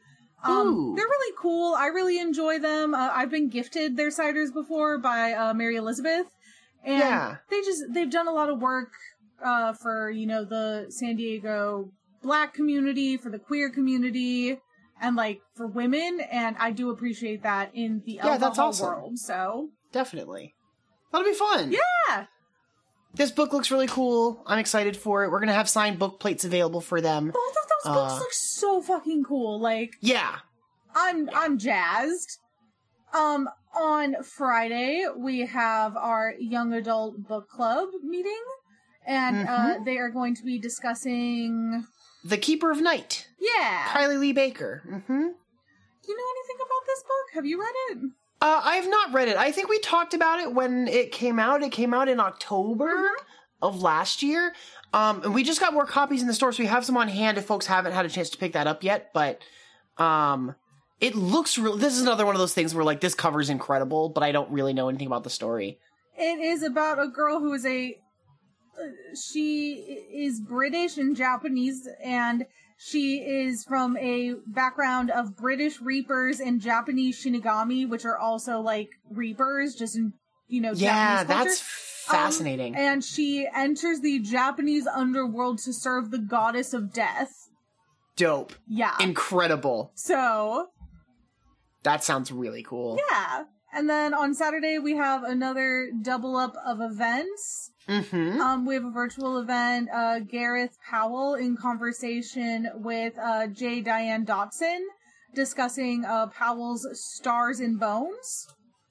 Um, 0.43 0.95
they're 0.97 1.05
really 1.05 1.35
cool. 1.39 1.75
I 1.75 1.87
really 1.89 2.19
enjoy 2.19 2.59
them. 2.59 2.95
Uh, 2.95 3.11
I've 3.13 3.31
been 3.31 3.49
gifted 3.49 3.97
their 3.97 4.09
ciders 4.09 4.53
before 4.53 4.99
by 4.99 5.33
uh, 5.33 5.53
Mary 5.55 5.77
Elizabeth, 5.77 6.27
and 6.85 6.99
Yeah. 6.99 7.37
they 7.51 7.61
just 7.61 7.83
they've 7.93 8.11
done 8.11 8.27
a 8.29 8.33
lot 8.33 8.49
of 8.49 8.61
work 8.61 8.93
uh, 9.45 9.73
for 9.75 10.11
you 10.11 10.27
know 10.27 10.45
the 10.45 10.87
San 10.89 11.17
Diego 11.17 11.91
Black 12.23 12.55
community, 12.55 13.17
for 13.17 13.31
the 13.31 13.39
queer 13.39 13.71
community, 13.71 14.59
and 15.01 15.17
like 15.17 15.41
for 15.55 15.67
women. 15.67 16.21
And 16.31 16.57
I 16.59 16.71
do 16.71 16.91
appreciate 16.91 17.43
that 17.43 17.71
in 17.75 18.03
the 18.07 18.13
Yeah, 18.23 18.39
that's 18.39 18.59
awesome. 18.59 18.87
world. 18.87 19.19
So 19.19 19.71
Definitely, 19.93 20.55
that'll 21.13 21.27
be 21.27 21.35
fun. 21.35 21.73
yeah. 21.73 22.27
This 23.13 23.33
book 23.33 23.53
looks 23.53 23.71
really 23.73 23.89
cool. 23.89 24.41
I'm 24.47 24.59
excited 24.61 24.97
for 24.97 25.25
it. 25.25 25.31
We're 25.31 25.41
gonna 25.41 25.53
have 25.53 25.69
signed 25.69 25.99
book 25.99 26.21
plates 26.21 26.45
available 26.45 26.81
for 26.81 27.01
them. 27.01 27.27
Both 27.35 27.57
those 27.85 27.95
books 27.95 28.13
Uh, 28.15 28.19
look 28.19 28.33
so 28.33 28.83
fucking 28.83 29.25
cool. 29.25 29.61
Like 29.61 29.95
Yeah, 30.01 30.37
I'm 30.95 31.29
I'm 31.35 31.59
jazzed. 31.59 32.39
Um, 33.13 33.49
on 33.75 34.23
Friday, 34.23 35.07
we 35.17 35.41
have 35.47 35.97
our 35.97 36.35
young 36.39 36.73
adult 36.73 37.27
book 37.27 37.49
club 37.49 37.89
meeting, 38.05 38.43
and 39.07 39.49
uh, 39.49 39.53
Mhm. 39.79 39.85
they 39.85 39.97
are 39.99 40.11
going 40.11 40.35
to 40.37 40.45
be 40.45 40.59
discussing. 40.59 41.87
The 42.25 42.39
Keeper 42.39 42.71
of 42.71 42.81
Night, 42.81 43.29
Yeah. 43.39 43.85
Kylie 43.89 44.19
Lee 44.21 44.33
Baker. 44.33 44.83
Mm-hmm. 44.87 45.09
Do 45.09 46.13
you 46.13 46.17
know 46.17 46.25
anything 46.37 46.57
about 46.57 46.87
this 46.87 47.03
book? 47.03 47.35
Have 47.35 47.47
you 47.47 47.61
read 47.61 47.75
it? 47.91 47.99
Uh, 48.43 48.61
I 48.65 48.77
have 48.77 48.89
not 48.89 49.13
read 49.13 49.29
it. 49.29 49.37
I 49.37 49.51
think 49.53 49.69
we 49.69 49.79
talked 49.81 50.15
about 50.15 50.39
it 50.41 50.53
when 50.55 50.87
it 50.89 51.13
came 51.13 51.39
out. 51.39 51.63
It 51.63 51.73
came 51.73 51.93
out 51.95 52.09
in 52.09 52.21
October 52.21 52.95
Mhm. 52.95 53.15
of 53.63 53.83
last 53.83 54.23
year. 54.23 54.55
Um, 54.93 55.23
and 55.23 55.35
we 55.35 55.45
just 55.45 55.61
got 55.61 55.73
more 55.73 55.87
copies 55.87 56.21
in 56.21 56.27
the 56.27 56.35
store, 56.35 56.53
so 56.53 56.63
we 56.63 56.67
have 56.67 56.85
some 56.85 56.97
on 56.97 57.09
hand 57.09 57.39
if 57.39 57.45
folks 57.45 57.67
haven't 57.67 57.93
had 57.93 58.07
a 58.07 58.09
chance 58.09 58.31
to 58.31 58.39
pick 58.39 58.55
that 58.55 58.67
up 58.67 58.83
yet. 58.83 59.11
But 59.15 59.41
um, 59.99 60.55
it 61.01 61.15
looks 61.15 61.59
real. 61.59 61.77
This 61.77 61.95
is 61.95 62.03
another 62.03 62.27
one 62.27 62.35
of 62.35 62.41
those 62.41 62.55
things 62.55 62.75
where 62.75 62.85
like 62.85 63.01
this 63.01 63.15
cover 63.15 63.41
is 63.41 63.51
incredible, 63.51 64.09
but 64.09 64.23
I 64.23 64.33
don't 64.33 64.51
really 64.51 64.73
know 64.73 64.89
anything 64.89 65.07
about 65.07 65.23
the 65.25 65.31
story. 65.31 65.79
It 66.19 66.41
is 66.41 66.63
about 66.63 66.99
a 67.03 67.09
girl 67.09 67.39
who 67.39 67.53
is 67.53 67.65
a. 67.65 67.97
uh, 68.79 68.83
She 69.15 69.75
is 70.13 70.41
British 70.41 70.99
and 70.99 71.17
Japanese, 71.17 71.89
and 72.05 72.47
she 72.77 73.19
is 73.19 73.63
from 73.65 73.97
a 73.97 74.35
background 74.47 75.11
of 75.11 75.37
British 75.37 75.81
Reapers 75.81 76.41
and 76.41 76.61
Japanese 76.61 77.23
Shinigami, 77.23 77.89
which 77.89 78.05
are 78.05 78.19
also 78.19 78.61
like 78.61 78.91
Reapers, 79.11 79.77
just 79.77 79.97
in 79.97 80.15
you 80.49 80.61
know. 80.61 80.73
yeah, 80.73 81.23
Japanese 81.25 81.61
that's 81.61 81.61
fascinating. 82.11 82.75
Um, 82.75 82.81
and 82.81 83.05
she 83.05 83.47
enters 83.55 84.01
the 84.01 84.19
Japanese 84.21 84.87
underworld 84.87 85.59
to 85.61 85.73
serve 85.73 86.11
the 86.11 86.19
goddess 86.19 86.73
of 86.75 86.93
death. 86.93 87.49
Dope, 88.17 88.53
Yeah. 88.69 88.95
incredible. 89.01 89.93
so 89.95 90.69
That 91.83 92.05
sounds 92.05 92.31
really 92.31 92.63
cool. 92.63 92.99
yeah. 93.11 93.45
And 93.73 93.89
then 93.89 94.13
on 94.15 94.35
Saturday 94.35 94.79
we 94.79 94.97
have 94.97 95.23
another 95.23 95.91
double 96.03 96.37
up 96.37 96.55
of 96.67 96.81
events. 96.81 97.71
Mm-hmm. 97.89 98.41
Um, 98.41 98.67
we 98.67 98.75
have 98.75 98.85
a 98.85 98.91
virtual 98.91 99.39
event. 99.39 99.89
Uh, 99.95 100.19
Gareth 100.21 100.77
Powell 100.89 101.35
in 101.35 101.57
conversation 101.57 102.69
with 102.75 103.15
uh, 103.19 103.47
J. 103.47 103.83
Dianne 103.83 104.27
Dotson 104.27 104.81
discussing 105.35 106.05
uh, 106.05 106.27
Powell's 106.27 106.87
Stars 106.93 107.61
and 107.61 107.79
Bones. 107.79 108.49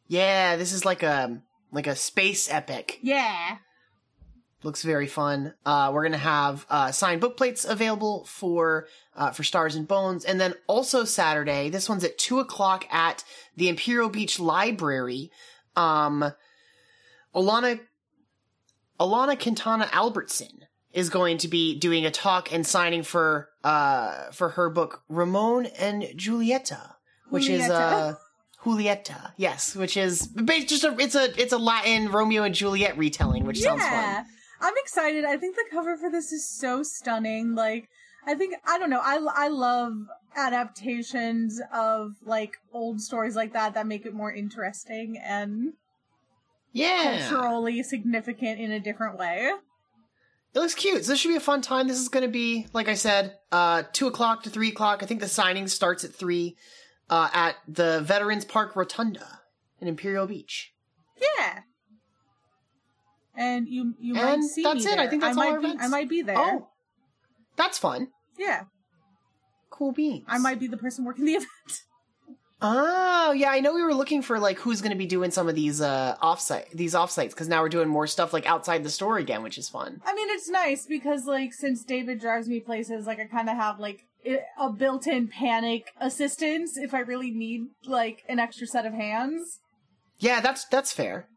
Yeah, 0.08 0.56
this 0.56 0.72
is 0.72 0.86
like 0.86 1.04
a 1.04 1.42
like 1.72 1.88
a 1.88 1.96
space 1.96 2.52
epic. 2.52 3.00
Yeah. 3.02 3.58
Looks 4.62 4.84
very 4.84 5.08
fun. 5.08 5.54
Uh, 5.66 5.92
we're 5.94 6.04
gonna 6.04 6.18
have 6.18 6.66
uh, 6.70 6.92
signed 6.92 7.22
book 7.22 7.38
plates 7.38 7.64
available 7.64 8.26
for 8.26 8.88
uh, 9.16 9.32
for 9.32 9.44
Stars 9.44 9.76
and 9.76 9.88
Bones, 9.88 10.26
and 10.26 10.40
then 10.40 10.54
also 10.68 11.06
Saturday. 11.06 11.70
This 11.70 11.88
one's 11.88 12.04
at 12.04 12.18
two 12.18 12.40
o'clock 12.40 12.86
at 12.92 13.24
the 13.56 13.70
Imperial 13.70 14.10
Beach 14.10 14.38
Library. 14.38 15.32
Um, 15.78 16.34
Alana 17.34 17.80
Alana 19.00 19.40
Quintana 19.42 19.88
Albertson 19.94 20.66
is 20.92 21.10
going 21.10 21.38
to 21.38 21.48
be 21.48 21.78
doing 21.80 22.06
a 22.06 22.12
talk 22.12 22.52
and 22.52 22.68
signing 22.68 23.04
for 23.04 23.50
uh 23.64 24.30
for 24.32 24.50
her 24.50 24.70
book 24.70 25.04
Ramon 25.08 25.68
and 25.68 26.04
Julieta, 26.04 26.96
which 27.30 27.48
is 27.48 27.62
Julieta. 27.62 27.70
uh 27.72 28.14
Julieta, 28.64 29.32
yes, 29.38 29.76
which 29.76 29.96
is 29.96 30.28
just 30.68 30.84
a 30.84 30.96
it's 31.00 31.16
a 31.16 31.42
it's 31.42 31.54
a 31.54 31.58
Latin 31.58 32.12
Romeo 32.12 32.44
and 32.44 32.54
Juliet 32.54 32.98
retelling, 32.98 33.46
which 33.46 33.62
sounds 33.62 33.84
fun. 33.84 34.26
I'm 34.62 34.74
excited. 34.78 35.24
I 35.24 35.38
think 35.38 35.56
the 35.56 35.64
cover 35.72 35.96
for 35.96 36.10
this 36.12 36.34
is 36.34 36.46
so 36.50 36.84
stunning. 36.84 37.56
Like, 37.56 37.88
I 38.28 38.36
think, 38.36 38.56
I 38.68 38.78
don't 38.78 38.90
know, 38.90 39.00
I, 39.02 39.18
I 39.34 39.48
love 39.48 39.94
adaptations 40.36 41.62
of, 41.74 42.16
like, 42.26 42.58
old 42.74 43.00
stories 43.02 43.36
like 43.38 43.54
that 43.54 43.74
that 43.76 43.88
make 43.88 44.06
it 44.06 44.14
more 44.14 44.34
interesting 44.34 45.18
and 45.24 45.74
Yeah, 46.74 47.26
culturally 47.30 47.82
significant 47.84 48.60
in 48.60 48.72
a 48.72 48.80
different 48.82 49.18
way. 49.18 49.50
it 50.54 50.60
looks 50.60 50.76
cute. 50.76 51.06
So 51.06 51.12
this 51.14 51.20
should 51.22 51.30
be 51.30 51.36
a 51.38 51.40
fun 51.40 51.62
time. 51.62 51.88
This 51.88 52.00
is 52.00 52.10
going 52.10 52.26
to 52.26 52.32
be, 52.32 52.68
like 52.74 52.90
I 52.90 52.96
said, 52.96 53.38
uh, 53.54 53.84
two 53.94 54.08
o'clock 54.08 54.44
to 54.44 54.50
three 54.50 54.70
o'clock. 54.70 55.02
I 55.02 55.06
think 55.06 55.22
the 55.22 55.28
signing 55.30 55.68
starts 55.70 56.04
at 56.04 56.14
three 56.14 56.58
uh, 57.10 57.30
at 57.34 57.56
the 57.68 58.02
Veterans 58.02 58.46
Park 58.46 58.76
Rotunda 58.76 59.40
in 59.80 59.88
Imperial 59.88 60.28
Beach. 60.28 60.74
Yeah. 61.20 61.60
And 63.36 63.68
you 63.68 63.94
you 64.00 64.14
might 64.16 64.34
And 64.34 64.44
see 64.50 64.64
that's 64.64 64.86
me 64.86 64.92
it. 64.92 65.00
I 65.00 65.08
think 65.08 65.22
that's 65.22 65.38
I 65.38 65.42
all 65.42 65.48
might 65.48 65.54
our 65.56 65.60
be, 65.62 65.68
events. 65.68 65.84
I 65.84 65.88
might 65.88 66.10
be 66.10 66.22
there. 66.22 66.38
Oh, 66.38 66.68
that's 67.56 67.78
fun. 67.78 68.10
Yeah. 68.38 68.64
Cool 69.70 69.92
beans. 69.94 70.26
I 70.28 70.38
might 70.40 70.60
be 70.60 70.68
the 70.68 70.78
person 70.78 71.06
working 71.06 71.26
the 71.26 71.34
event. 71.36 71.84
Oh, 72.62 73.32
yeah, 73.32 73.52
I 73.52 73.62
know 73.62 73.74
we 73.74 73.82
were 73.82 73.94
looking 73.94 74.22
for 74.22 74.38
like 74.38 74.60
who's 74.60 74.82
going 74.82 74.92
to 74.92 74.98
be 74.98 75.06
doing 75.06 75.32
some 75.32 75.48
of 75.48 75.56
these 75.56 75.80
uh 75.80 76.18
offsite 76.22 76.70
these 76.72 76.94
offsites 76.94 77.30
because 77.30 77.48
now 77.48 77.62
we're 77.62 77.70
doing 77.70 77.88
more 77.88 78.06
stuff 78.08 78.34
like 78.34 78.46
outside 78.46 78.84
the 78.84 78.90
store 78.90 79.18
again, 79.18 79.44
which 79.44 79.58
is 79.58 79.70
fun. 79.70 80.02
I 80.06 80.14
mean, 80.14 80.28
it's 80.32 80.50
nice 80.50 80.86
because, 80.86 81.26
like, 81.26 81.54
since 81.54 81.86
David 81.86 82.20
drives 82.20 82.50
me 82.50 82.60
places, 82.60 83.08
like, 83.08 83.20
I 83.22 83.26
kind 83.28 83.50
of 83.50 83.56
have, 83.56 83.80
like, 83.80 84.06
a 84.60 84.70
built-in 84.70 85.28
panic 85.28 85.92
assistance 86.00 86.78
if 86.78 86.94
I 86.94 87.00
really 87.00 87.32
need, 87.32 87.68
like, 87.86 88.24
an 88.28 88.40
extra 88.40 88.68
set 88.68 88.86
of 88.86 88.94
hands. 88.94 89.60
Yeah, 90.20 90.42
that's 90.42 90.66
that's 90.66 90.92
fair. 90.92 91.28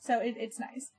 So 0.00 0.18
it, 0.20 0.34
it's 0.38 0.58
nice. 0.58 0.90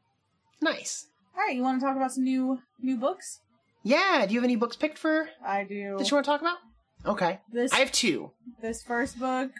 Nice. 0.61 1.07
All 1.35 1.43
right, 1.45 1.55
you 1.55 1.61
want 1.61 1.79
to 1.81 1.85
talk 1.85 1.95
about 1.97 2.11
some 2.13 2.23
new 2.23 2.59
new 2.81 2.97
books? 2.97 3.39
Yeah, 3.83 4.25
do 4.25 4.33
you 4.33 4.39
have 4.39 4.45
any 4.45 4.55
books 4.55 4.75
picked 4.75 4.97
for 4.97 5.29
I 5.45 5.63
do. 5.63 5.95
that 5.97 6.09
you 6.09 6.15
want 6.15 6.25
to 6.25 6.31
talk 6.31 6.41
about? 6.41 6.57
Okay, 7.05 7.39
This 7.51 7.71
I 7.73 7.77
have 7.79 7.91
two. 7.91 8.31
this 8.61 8.81
first 8.81 9.19
book, 9.19 9.51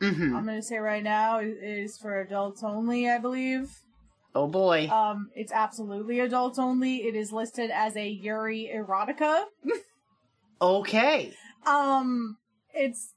Mm-hmm. 0.00 0.34
I'm 0.34 0.46
gonna 0.46 0.62
say 0.62 0.78
right 0.78 1.02
now, 1.04 1.38
is, 1.40 1.56
is 1.60 1.98
for 1.98 2.18
adults 2.20 2.62
only. 2.64 3.08
I 3.08 3.18
believe. 3.18 3.70
oh 4.34 4.46
boy. 4.48 4.88
Um, 4.88 5.28
it's 5.36 5.52
absolutely 5.52 6.20
adults 6.20 6.58
only. 6.58 7.02
It 7.06 7.14
is 7.14 7.32
listed 7.32 7.70
as 7.70 7.96
a 7.96 8.08
Yuri 8.08 8.70
erotica. 8.74 9.44
okay. 10.60 11.32
Um, 11.66 12.36
it's 12.74 13.14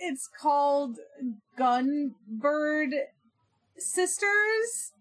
it's 0.00 0.28
called 0.28 0.98
Gunbird 1.58 2.90
Sisters. 3.76 4.92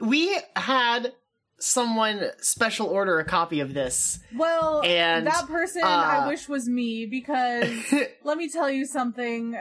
We 0.00 0.38
had 0.54 1.12
someone 1.58 2.30
special 2.40 2.86
order 2.86 3.18
a 3.18 3.24
copy 3.24 3.60
of 3.60 3.72
this. 3.72 4.18
Well, 4.36 4.82
And, 4.84 5.26
that 5.26 5.46
person 5.46 5.82
I 5.82 6.18
uh, 6.18 6.28
wish 6.28 6.48
was 6.48 6.68
me 6.68 7.06
because 7.06 7.70
let 8.24 8.36
me 8.36 8.48
tell 8.48 8.70
you 8.70 8.84
something. 8.84 9.58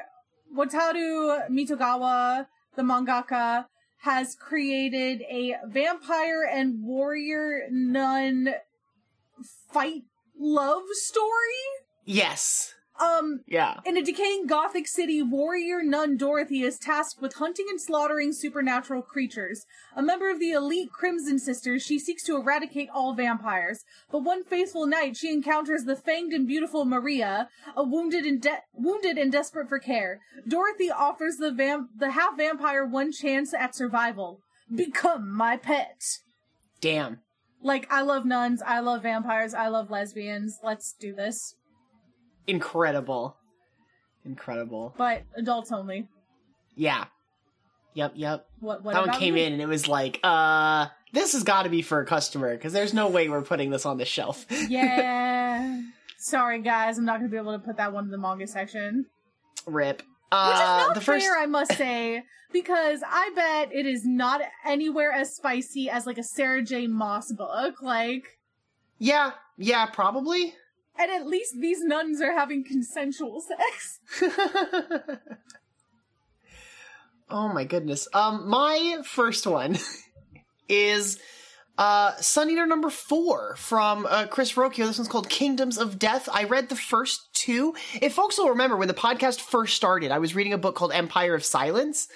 Wataru 0.55 1.49
Mitogawa, 1.49 2.47
the 2.75 2.81
mangaka, 2.81 3.65
has 3.99 4.35
created 4.35 5.21
a 5.21 5.55
vampire 5.67 6.43
and 6.43 6.83
warrior 6.83 7.67
nun 7.71 8.49
fight 9.71 10.03
love 10.39 10.83
story. 10.91 11.63
yes. 12.03 12.71
Um, 12.97 13.41
Yeah. 13.45 13.81
In 13.83 13.97
a 13.97 14.01
decaying 14.01 14.47
Gothic 14.47 14.87
city, 14.87 15.21
warrior 15.21 15.83
nun 15.83 16.15
Dorothy 16.15 16.61
is 16.63 16.79
tasked 16.79 17.21
with 17.21 17.33
hunting 17.33 17.65
and 17.69 17.81
slaughtering 17.81 18.31
supernatural 18.31 19.01
creatures. 19.01 19.65
A 19.97 20.01
member 20.01 20.29
of 20.31 20.39
the 20.39 20.51
elite 20.51 20.93
Crimson 20.93 21.37
Sisters, 21.37 21.83
she 21.83 21.99
seeks 21.99 22.23
to 22.23 22.37
eradicate 22.37 22.87
all 22.93 23.13
vampires. 23.13 23.83
But 24.09 24.19
one 24.23 24.45
faithful 24.45 24.87
night, 24.87 25.17
she 25.17 25.29
encounters 25.33 25.83
the 25.83 25.97
fanged 25.97 26.33
and 26.33 26.47
beautiful 26.47 26.85
Maria, 26.85 27.49
a 27.75 27.83
wounded 27.83 28.23
and 28.23 28.41
de- 28.41 28.63
wounded 28.73 29.17
and 29.17 29.29
desperate 29.29 29.67
for 29.67 29.79
care. 29.79 30.21
Dorothy 30.47 30.89
offers 30.89 31.35
the 31.35 31.51
vamp- 31.51 31.89
the 31.97 32.11
half 32.11 32.37
vampire 32.37 32.85
one 32.85 33.11
chance 33.11 33.53
at 33.53 33.75
survival. 33.75 34.39
Become 34.73 35.29
my 35.35 35.57
pet. 35.57 36.19
Damn. 36.79 37.19
Like 37.62 37.91
I 37.91 38.01
love 38.01 38.25
nuns, 38.25 38.62
I 38.65 38.79
love 38.79 39.03
vampires, 39.03 39.53
I 39.53 39.69
love 39.69 39.89
lesbians. 39.89 40.59
Let's 40.63 40.93
do 41.00 41.13
this. 41.13 41.55
Incredible. 42.47 43.38
Incredible. 44.24 44.93
But 44.97 45.24
adults 45.35 45.71
only. 45.71 46.07
Yeah. 46.75 47.05
Yep, 47.93 48.13
yep. 48.15 48.47
What? 48.59 48.83
What 48.83 48.93
that 48.93 49.07
one 49.07 49.17
came 49.17 49.38
you? 49.38 49.43
in 49.43 49.53
and 49.53 49.62
it 49.62 49.67
was 49.67 49.88
like, 49.88 50.19
uh, 50.24 50.88
this 51.13 51.33
has 51.33 51.43
got 51.43 51.63
to 51.63 51.69
be 51.69 51.81
for 51.81 52.01
a 52.01 52.05
customer 52.05 52.55
because 52.55 52.74
there's 52.74 52.93
no 52.93 53.07
way 53.07 53.29
we're 53.29 53.41
putting 53.41 53.69
this 53.69 53.85
on 53.85 53.97
the 53.97 54.05
shelf. 54.05 54.45
Yeah. 54.69 55.81
Sorry, 56.17 56.59
guys. 56.62 56.97
I'm 56.97 57.05
not 57.05 57.19
going 57.19 57.29
to 57.29 57.31
be 57.31 57.38
able 57.38 57.53
to 57.53 57.63
put 57.63 57.77
that 57.77 57.93
one 57.93 58.05
in 58.05 58.12
the 58.12 58.17
manga 58.17 58.47
section. 58.47 59.05
Rip. 59.67 60.01
Which 60.32 60.39
Uh, 60.39 60.51
is 60.53 60.88
not 60.88 60.96
the 60.96 61.01
first. 61.01 61.25
fair, 61.25 61.38
I 61.38 61.46
must 61.46 61.74
say, 61.77 62.24
because 62.51 63.01
I 63.08 63.32
bet 63.36 63.72
it 63.74 63.86
is 63.86 64.03
not 64.05 64.41
anywhere 64.65 65.12
as 65.12 65.36
spicy 65.36 65.89
as 65.89 66.05
like 66.05 66.17
a 66.17 66.24
Sarah 66.24 66.63
J. 66.63 66.88
Maas 66.88 67.32
book. 67.32 67.82
Like, 67.82 68.39
Yeah, 68.98 69.32
yeah, 69.58 69.86
probably. 69.86 70.55
and 70.98 71.12
at 71.12 71.27
least 71.27 71.55
these 71.60 71.84
nuns 71.84 72.22
are 72.22 72.32
having 72.34 72.63
consensual 72.63 73.41
sex. 73.41 74.00
oh 77.29 77.50
my 77.53 77.63
goodness. 77.63 78.08
Um, 78.13 78.50
my 78.50 78.98
first 79.05 79.46
one 79.48 79.77
is 80.70 81.20
uh, 81.77 82.15
Sun 82.17 82.50
Eater 82.50 82.65
number 82.65 82.89
four 82.89 83.55
from 83.58 84.05
uh, 84.10 84.27
Chris 84.27 84.53
Ruocchio. 84.53 84.86
This 84.88 84.98
one's 84.98 85.10
called 85.10 85.29
Kingdoms 85.29 85.77
of 85.77 86.00
Death. 86.00 86.29
I 86.32 86.46
read 86.46 86.70
the 86.70 86.75
first 86.75 87.34
two. 87.34 87.75
If 88.01 88.13
folks 88.13 88.38
will 88.38 88.50
remember, 88.50 88.77
when 88.77 88.88
the 88.88 88.94
podcast 88.94 89.41
first 89.41 89.75
started, 89.75 90.12
I 90.12 90.20
was 90.20 90.36
reading 90.36 90.53
a 90.53 90.58
book 90.58 90.75
called 90.75 90.94
Empire 90.94 91.36
of 91.36 91.44
Silence. 91.44 92.08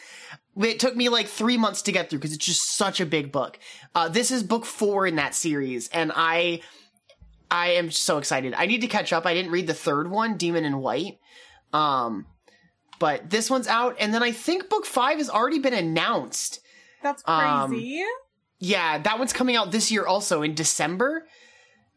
It 0.58 0.80
took 0.80 0.96
me 0.96 1.10
like 1.10 1.28
three 1.28 1.58
months 1.58 1.82
to 1.84 1.92
get 1.92 2.10
through 2.10 2.20
because 2.20 2.34
it's 2.34 2.46
just 2.46 2.75
such 2.75 3.00
a 3.00 3.06
big 3.06 3.32
book. 3.32 3.60
Uh, 3.96 4.10
this 4.10 4.32
is 4.32 4.44
book 4.44 4.66
four 4.66 5.06
in 5.08 5.16
that 5.16 5.36
series, 5.36 5.88
and 5.89 6.12
I, 6.16 6.62
I 7.51 7.72
am 7.72 7.92
so 7.92 8.18
excited. 8.18 8.54
I 8.56 8.66
need 8.66 8.82
to 8.82 8.88
catch 8.88 9.13
up. 9.13 9.25
I 9.25 9.34
didn't 9.34 9.51
read 9.51 9.68
the 9.68 9.74
third 9.74 10.10
one, 10.10 10.38
Demon 10.38 10.66
in 10.66 10.80
White. 10.80 11.18
Um, 11.72 12.25
but 13.00 13.30
this 13.30 13.50
one's 13.50 13.68
out, 13.68 13.96
and 14.00 14.13
then 14.13 14.24
I 14.24 14.32
think 14.32 14.70
book 14.70 14.86
five 14.86 15.18
has 15.20 15.30
already 15.30 15.60
been 15.60 15.74
announced. 15.74 16.60
That's 17.04 17.24
Um, 17.25 17.70
crazy. 17.70 18.04
Yeah, 18.60 18.98
that 19.00 19.18
one's 19.18 19.34
coming 19.34 19.56
out 19.56 19.72
this 19.72 19.92
year 19.92 20.06
also 20.06 20.42
in 20.42 20.54
December. 20.54 21.25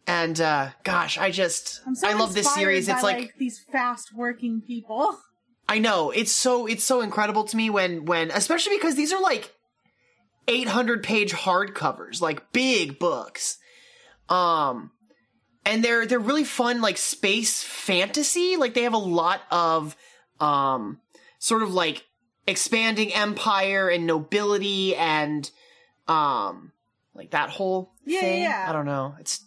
And 0.07 0.41
uh 0.41 0.71
gosh, 0.85 1.19
I 1.19 1.31
just 1.31 1.81
I'm 1.87 1.95
so 1.95 2.09
I 2.09 2.15
love 2.15 2.35
this 2.35 2.53
series. 2.55 2.87
by, 2.87 2.95
It's 2.95 3.03
like, 3.03 3.35
these 3.39 3.61
fast 3.61 4.15
working 4.15 4.61
people. 4.61 5.19
I 5.69 5.79
know, 5.79 6.11
it's 6.11 6.33
so 6.33 6.67
it's 6.67 6.85
so 6.85 7.01
incredible 7.01 7.45
to 7.45 7.57
me 7.57 7.71
when 7.71 8.05
when 8.05 8.31
especially 8.31 8.77
because 8.77 8.95
these 8.95 9.13
are 9.13 9.21
like 9.21 9.53
800 10.49 11.03
page 11.03 11.33
hardcovers, 11.33 12.21
like 12.21 12.53
big 12.53 12.99
books. 12.99 13.59
Um 14.29 14.91
and 15.65 15.85
they're 15.85 16.07
they're 16.07 16.19
really 16.19 16.45
fun 16.45 16.81
like 16.81 16.97
space 16.99 17.63
fantasy, 17.63 18.57
like 18.57 18.75
they 18.75 18.83
have 18.83 18.95
a 18.95 18.99
lot 18.99 19.41
of 19.51 19.97
um 20.41 21.01
sort 21.39 21.63
of 21.63 21.73
like 21.73 22.05
expanding 22.47 23.13
empire 23.15 23.89
and 23.89 24.05
nobility 24.07 24.97
and 24.97 25.49
um 26.09 26.73
like 27.15 27.31
that 27.31 27.51
whole 27.51 27.93
Yeah, 28.05 28.21
thing. 28.21 28.43
yeah. 28.43 28.67
I 28.69 28.73
don't 28.73 28.87
know. 28.87 29.15
It's 29.21 29.45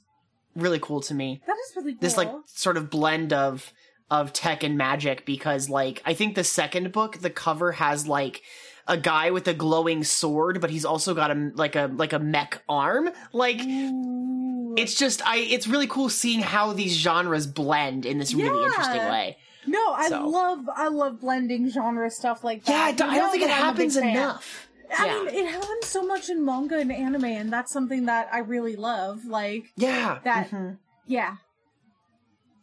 really 0.55 0.79
cool 0.79 1.01
to 1.01 1.13
me. 1.13 1.41
That 1.47 1.53
is 1.57 1.75
really 1.75 1.93
cool. 1.93 1.99
This 2.01 2.17
like 2.17 2.31
sort 2.47 2.77
of 2.77 2.89
blend 2.89 3.33
of 3.33 3.71
of 4.11 4.33
tech 4.33 4.63
and 4.63 4.77
magic 4.77 5.25
because 5.25 5.67
like 5.69 6.01
I 6.05 6.13
think 6.13 6.35
the 6.35 6.43
second 6.43 6.91
book 6.91 7.17
the 7.19 7.29
cover 7.31 7.71
has 7.73 8.07
like 8.07 8.41
a 8.87 8.97
guy 8.97 9.31
with 9.31 9.47
a 9.47 9.53
glowing 9.55 10.03
sword 10.03 10.61
but 10.61 10.69
he's 10.69 10.85
also 10.85 11.15
got 11.15 11.31
a 11.31 11.51
like 11.55 11.75
a 11.75 11.91
like 11.93 12.13
a 12.13 12.19
mech 12.19 12.61
arm. 12.69 13.09
Like 13.33 13.61
Ooh. 13.61 14.75
it's 14.77 14.95
just 14.95 15.25
I 15.27 15.37
it's 15.37 15.67
really 15.67 15.87
cool 15.87 16.09
seeing 16.09 16.41
how 16.41 16.73
these 16.73 16.93
genres 16.95 17.47
blend 17.47 18.05
in 18.05 18.19
this 18.19 18.33
really 18.33 18.59
Yeah. 18.61 18.67
interesting 18.67 19.01
way. 19.09 19.37
no, 19.67 19.93
I 19.93 20.09
so. 20.09 20.27
lI 20.27 20.63
I 20.75 20.87
love 20.89 21.19
blending 21.19 21.69
genre 21.71 22.09
stuff 22.11 22.43
like 22.43 22.63
that. 22.65 22.71
Yeah, 22.71 22.83
I 22.83 22.91
don't, 22.91 23.09
I 23.09 23.17
don't 23.17 23.31
think 23.31 23.43
it 23.43 23.47
that 23.47 23.63
I'm 23.63 23.69
a 23.69 23.71
big 23.71 23.91
happens 23.91 23.97
enough. 23.97 24.64
I 24.97 25.05
yeah. 25.05 25.13
mean, 25.23 25.27
it 25.29 25.51
happens 25.51 25.85
so 25.85 26.05
much 26.05 26.29
in 26.29 26.43
manga 26.45 26.77
and 26.77 26.91
anime, 26.91 27.25
and 27.25 27.51
that's 27.51 27.71
something 27.71 28.05
that 28.05 28.29
I 28.31 28.39
really 28.39 28.75
love. 28.75 29.25
Like, 29.25 29.71
yeah. 29.75 30.19
that- 30.23 30.49
mhm. 30.51 30.77
yeah, 31.07 31.37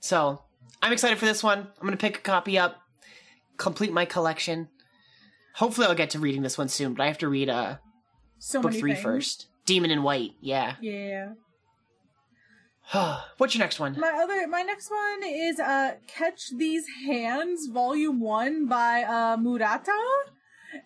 So 0.00 0.42
I'm 0.82 0.92
excited 0.92 1.18
for 1.18 1.26
this 1.26 1.42
one. 1.42 1.58
I'm 1.80 1.86
gonna 1.86 1.96
pick 1.96 2.18
a 2.18 2.20
copy 2.20 2.58
up, 2.58 2.82
complete 3.56 3.92
my 3.92 4.04
collection. 4.04 4.68
Hopefully, 5.56 5.86
I'll 5.86 5.94
get 5.94 6.10
to 6.10 6.18
reading 6.18 6.42
this 6.42 6.56
one 6.58 6.68
soon. 6.68 6.94
But 6.94 7.04
I 7.04 7.06
have 7.08 7.18
to 7.18 7.28
read 7.28 7.48
uh, 7.48 7.76
so 8.38 8.60
book 8.62 8.70
many 8.72 8.80
three 8.80 8.92
things. 8.92 9.02
first. 9.02 9.46
Demon 9.66 9.90
in 9.90 10.02
White. 10.02 10.32
Yeah. 10.40 10.74
Yeah. 10.80 11.34
What's 13.38 13.54
your 13.54 13.60
next 13.60 13.78
one? 13.78 13.98
My 13.98 14.10
other, 14.22 14.46
my 14.48 14.62
next 14.62 14.90
one 14.90 15.22
is 15.24 15.60
uh, 15.60 15.92
"Catch 16.08 16.56
These 16.56 16.84
Hands" 17.06 17.66
Volume 17.68 18.20
One 18.20 18.66
by 18.66 19.02
uh, 19.04 19.36
Murata. 19.36 19.92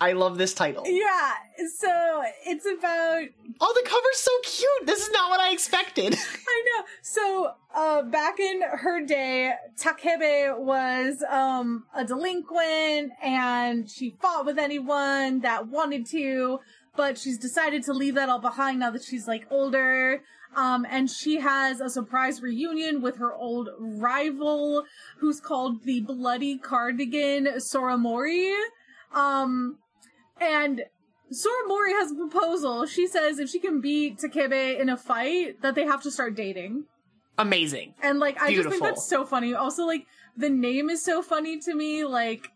I 0.00 0.12
love 0.12 0.38
this 0.38 0.52
title. 0.54 0.84
Yeah, 0.86 1.32
so 1.78 2.22
it's 2.44 2.66
about 2.66 3.24
Oh, 3.60 3.72
the 3.82 3.88
cover's 3.88 4.16
so 4.18 4.30
cute. 4.42 4.86
This 4.86 5.06
is 5.06 5.12
not 5.12 5.30
what 5.30 5.40
I 5.40 5.52
expected. 5.52 6.14
I 6.48 6.64
know. 6.66 6.84
So, 7.02 7.52
uh, 7.74 8.02
back 8.02 8.38
in 8.38 8.60
her 8.62 9.04
day, 9.04 9.52
Takebe 9.80 10.58
was, 10.58 11.22
um, 11.30 11.84
a 11.94 12.04
delinquent 12.04 13.12
and 13.22 13.88
she 13.88 14.16
fought 14.20 14.44
with 14.44 14.58
anyone 14.58 15.40
that 15.40 15.68
wanted 15.68 16.06
to, 16.06 16.60
but 16.96 17.16
she's 17.18 17.38
decided 17.38 17.82
to 17.84 17.92
leave 17.92 18.14
that 18.14 18.28
all 18.28 18.40
behind 18.40 18.80
now 18.80 18.90
that 18.90 19.04
she's 19.04 19.26
like 19.26 19.46
older. 19.50 20.22
Um, 20.54 20.86
and 20.88 21.10
she 21.10 21.40
has 21.40 21.80
a 21.80 21.90
surprise 21.90 22.40
reunion 22.40 23.02
with 23.02 23.18
her 23.18 23.34
old 23.34 23.68
rival 23.78 24.84
who's 25.18 25.40
called 25.40 25.84
the 25.84 26.00
Bloody 26.00 26.56
Cardigan 26.58 27.46
Soramori. 27.58 28.54
Um, 29.16 29.78
and 30.40 30.82
Soramori 31.32 31.90
has 31.98 32.12
a 32.12 32.14
proposal. 32.14 32.86
She 32.86 33.06
says 33.06 33.38
if 33.38 33.48
she 33.48 33.58
can 33.58 33.80
beat 33.80 34.18
Takebe 34.18 34.78
in 34.78 34.88
a 34.88 34.96
fight, 34.96 35.60
that 35.62 35.74
they 35.74 35.84
have 35.84 36.02
to 36.02 36.10
start 36.10 36.34
dating. 36.36 36.84
Amazing. 37.38 37.94
And 38.02 38.18
like, 38.18 38.40
I 38.40 38.54
just 38.54 38.68
think 38.68 38.82
that's 38.82 39.08
so 39.08 39.24
funny. 39.26 39.54
Also, 39.54 39.84
like, 39.86 40.06
the 40.36 40.48
name 40.50 40.88
is 40.90 41.02
so 41.04 41.22
funny 41.22 41.58
to 41.60 41.74
me. 41.74 42.04
Like, 42.04 42.48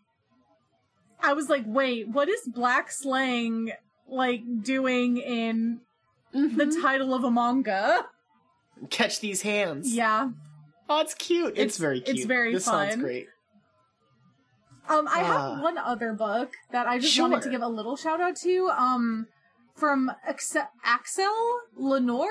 I 1.21 1.33
was 1.33 1.49
like, 1.49 1.63
wait, 1.67 2.07
what 2.07 2.29
is 2.29 2.41
black 2.47 2.91
slang 2.91 3.71
like 4.07 4.41
doing 4.63 5.17
in 5.17 5.81
the 6.33 6.77
title 6.81 7.13
of 7.13 7.23
a 7.23 7.31
manga? 7.31 8.05
Catch 8.89 9.19
these 9.19 9.41
hands. 9.43 9.93
Yeah. 9.93 10.29
Oh, 10.89 11.01
it's 11.01 11.13
cute. 11.13 11.49
It's, 11.51 11.59
It's- 11.59 11.77
very 11.77 11.99
it's 11.99 12.25
very 12.25 12.53
this 12.53 12.65
sounds 12.65 12.95
great. 12.95 13.27
Um, 14.89 15.07
I 15.07 15.19
have 15.19 15.41
Ah. 15.41 15.61
one 15.61 15.77
other 15.77 16.13
book 16.13 16.51
that 16.71 16.87
I 16.87 16.99
just 16.99 17.19
wanted 17.19 17.41
to 17.43 17.49
give 17.49 17.61
a 17.61 17.67
little 17.67 17.95
shout 17.95 18.19
out 18.19 18.35
to. 18.37 18.69
Um, 18.69 19.27
from 19.75 20.11
Axe- 20.27 20.57
Axelle 20.85 21.59
Lenoir 21.75 22.29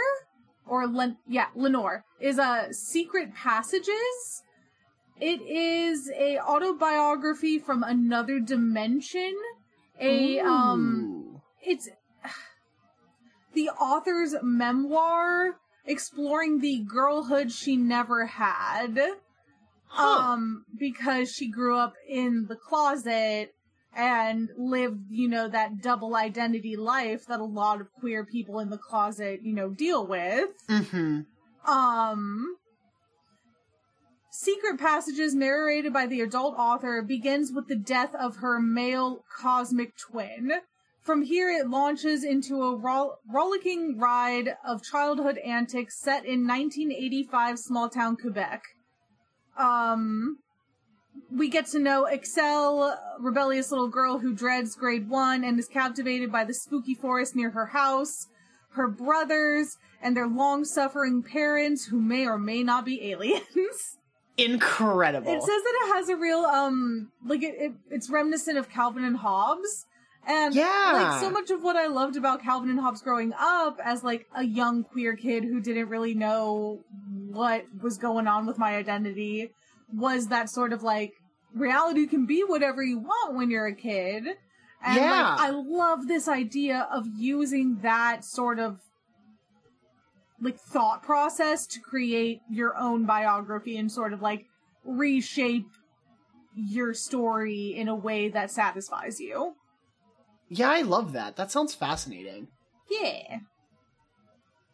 or 0.66 0.86
Len- 0.86 1.18
yeah, 1.26 1.46
Lenoir 1.54 2.04
is 2.20 2.38
a 2.38 2.42
uh, 2.42 2.72
Secret 2.72 3.34
Passages. 3.34 4.42
It 5.20 5.40
is 5.42 6.10
a 6.14 6.38
autobiography 6.38 7.58
from 7.58 7.82
another 7.82 8.40
dimension. 8.40 9.34
A 9.98 10.38
um, 10.40 11.40
it's 11.62 11.88
the 13.52 13.68
author's 13.70 14.34
memoir 14.42 15.56
exploring 15.86 16.60
the 16.60 16.78
girlhood 16.80 17.50
she 17.52 17.76
never 17.76 18.26
had 18.26 18.98
Huh. 19.92 20.32
um 20.32 20.64
because 20.78 21.32
she 21.32 21.50
grew 21.50 21.76
up 21.76 21.94
in 22.08 22.46
the 22.48 22.54
closet 22.54 23.52
and 23.94 24.48
lived 24.56 25.00
you 25.10 25.28
know 25.28 25.48
that 25.48 25.82
double 25.82 26.14
identity 26.14 26.76
life 26.76 27.26
that 27.26 27.40
a 27.40 27.44
lot 27.44 27.80
of 27.80 27.92
queer 27.98 28.24
people 28.24 28.60
in 28.60 28.70
the 28.70 28.78
closet 28.78 29.40
you 29.42 29.52
know 29.52 29.70
deal 29.70 30.06
with 30.06 30.50
mm-hmm. 30.68 31.22
um 31.70 32.56
Secret 34.32 34.78
Passages, 34.78 35.34
narrated 35.34 35.92
by 35.92 36.06
the 36.06 36.20
adult 36.20 36.54
author, 36.56 37.02
begins 37.02 37.52
with 37.52 37.66
the 37.66 37.74
death 37.74 38.14
of 38.14 38.36
her 38.36 38.60
male 38.60 39.24
cosmic 39.36 39.96
twin. 39.96 40.52
From 41.02 41.22
here, 41.22 41.50
it 41.50 41.68
launches 41.68 42.22
into 42.22 42.62
a 42.62 42.76
roll- 42.76 43.16
rollicking 43.28 43.98
ride 43.98 44.56
of 44.64 44.84
childhood 44.84 45.38
antics 45.38 45.98
set 45.98 46.24
in 46.24 46.46
1985 46.46 47.58
small 47.58 47.88
town 47.88 48.16
Quebec. 48.16 48.62
Um, 49.60 50.38
we 51.30 51.48
get 51.48 51.66
to 51.66 51.78
know 51.78 52.08
Axelle, 52.10 52.96
rebellious 53.18 53.70
little 53.70 53.88
girl 53.88 54.18
who 54.18 54.34
dreads 54.34 54.74
grade 54.74 55.08
one 55.08 55.44
and 55.44 55.58
is 55.58 55.68
captivated 55.68 56.32
by 56.32 56.44
the 56.44 56.54
spooky 56.54 56.94
forest 56.94 57.36
near 57.36 57.50
her 57.50 57.66
house, 57.66 58.26
her 58.72 58.88
brothers, 58.88 59.76
and 60.02 60.16
their 60.16 60.26
long 60.26 60.64
suffering 60.64 61.22
parents 61.22 61.86
who 61.86 62.00
may 62.00 62.26
or 62.26 62.38
may 62.38 62.62
not 62.62 62.84
be 62.84 63.10
aliens. 63.10 63.98
Incredible. 64.38 65.30
It 65.30 65.42
says 65.42 65.62
that 65.62 65.74
it 65.84 65.94
has 65.94 66.08
a 66.08 66.16
real 66.16 66.38
um 66.38 67.12
like 67.26 67.42
it, 67.42 67.54
it 67.58 67.72
it's 67.90 68.08
reminiscent 68.08 68.56
of 68.56 68.70
Calvin 68.70 69.04
and 69.04 69.18
Hobbes. 69.18 69.86
And 70.26 70.54
Yeah. 70.54 70.92
like 70.92 71.20
so 71.20 71.30
much 71.30 71.50
of 71.50 71.62
what 71.62 71.76
I 71.76 71.86
loved 71.86 72.16
about 72.16 72.42
Calvin 72.42 72.70
and 72.70 72.80
Hobbes 72.80 73.02
growing 73.02 73.32
up 73.38 73.78
as 73.84 74.02
like 74.02 74.26
a 74.34 74.44
young 74.44 74.84
queer 74.84 75.16
kid 75.16 75.44
who 75.44 75.60
didn't 75.60 75.88
really 75.88 76.14
know 76.14 76.80
what 77.34 77.64
was 77.82 77.98
going 77.98 78.26
on 78.26 78.46
with 78.46 78.58
my 78.58 78.76
identity 78.76 79.50
was 79.92 80.28
that 80.28 80.50
sort 80.50 80.72
of 80.72 80.82
like 80.82 81.12
reality 81.54 82.06
can 82.06 82.26
be 82.26 82.42
whatever 82.44 82.82
you 82.82 82.98
want 82.98 83.34
when 83.34 83.50
you're 83.50 83.66
a 83.66 83.74
kid. 83.74 84.24
And 84.82 84.96
Yeah. 84.96 85.34
like 85.34 85.40
I 85.40 85.50
love 85.50 86.08
this 86.08 86.28
idea 86.28 86.88
of 86.92 87.06
using 87.16 87.80
that 87.82 88.24
sort 88.24 88.58
of 88.58 88.80
like 90.40 90.58
thought 90.58 91.02
process 91.02 91.66
to 91.66 91.80
create 91.80 92.40
your 92.50 92.76
own 92.76 93.04
biography 93.04 93.76
and 93.76 93.90
sort 93.92 94.12
of 94.12 94.22
like 94.22 94.46
reshape 94.84 95.66
your 96.54 96.94
story 96.94 97.74
in 97.76 97.88
a 97.88 97.94
way 97.94 98.28
that 98.28 98.50
satisfies 98.50 99.20
you. 99.20 99.54
yeah, 100.48 100.70
I 100.70 100.80
love 100.82 101.12
that. 101.12 101.36
That 101.36 101.50
sounds 101.50 101.74
fascinating. 101.74 102.48
Yeah. 102.90 103.40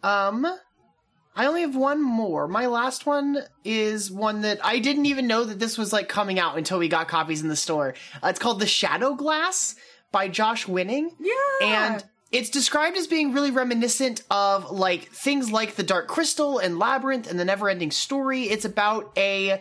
Um, 0.03 0.47
I 1.37 1.47
only 1.47 1.61
have 1.61 1.77
one 1.77 2.03
more. 2.03 2.49
My 2.49 2.67
last 2.67 3.05
one 3.05 3.43
is 3.63 4.11
one 4.11 4.41
that 4.41 4.59
I 4.65 4.79
didn't 4.79 5.07
even 5.07 5.27
know 5.27 5.45
that 5.45 5.59
this 5.59 5.77
was 5.77 5.93
like 5.93 6.09
coming 6.09 6.39
out 6.39 6.57
until 6.57 6.79
we 6.79 6.89
got 6.89 7.09
copies 7.09 7.43
in 7.43 7.49
the 7.49 7.57
store. 7.57 7.95
Uh, 8.23 8.29
it's 8.29 8.39
called 8.39 8.59
The 8.59 8.67
Shadow 8.67 9.15
Glass 9.15 9.77
by 10.11 10.29
Josh 10.29 10.67
Winning. 10.67 11.11
Yeah. 11.21 11.93
And 11.93 12.05
it's 12.33 12.49
described 12.49 12.97
as 12.97 13.07
being 13.07 13.33
really 13.33 13.51
reminiscent 13.51 14.23
of 14.31 14.71
like 14.71 15.11
things 15.11 15.53
like 15.53 15.75
the 15.75 15.83
Dark 15.83 16.09
Crystal 16.09 16.59
and 16.59 16.79
Labyrinth 16.79 17.31
and 17.31 17.39
the 17.39 17.45
Neverending 17.45 17.93
Story. 17.93 18.45
It's 18.45 18.65
about 18.65 19.13
a 19.17 19.61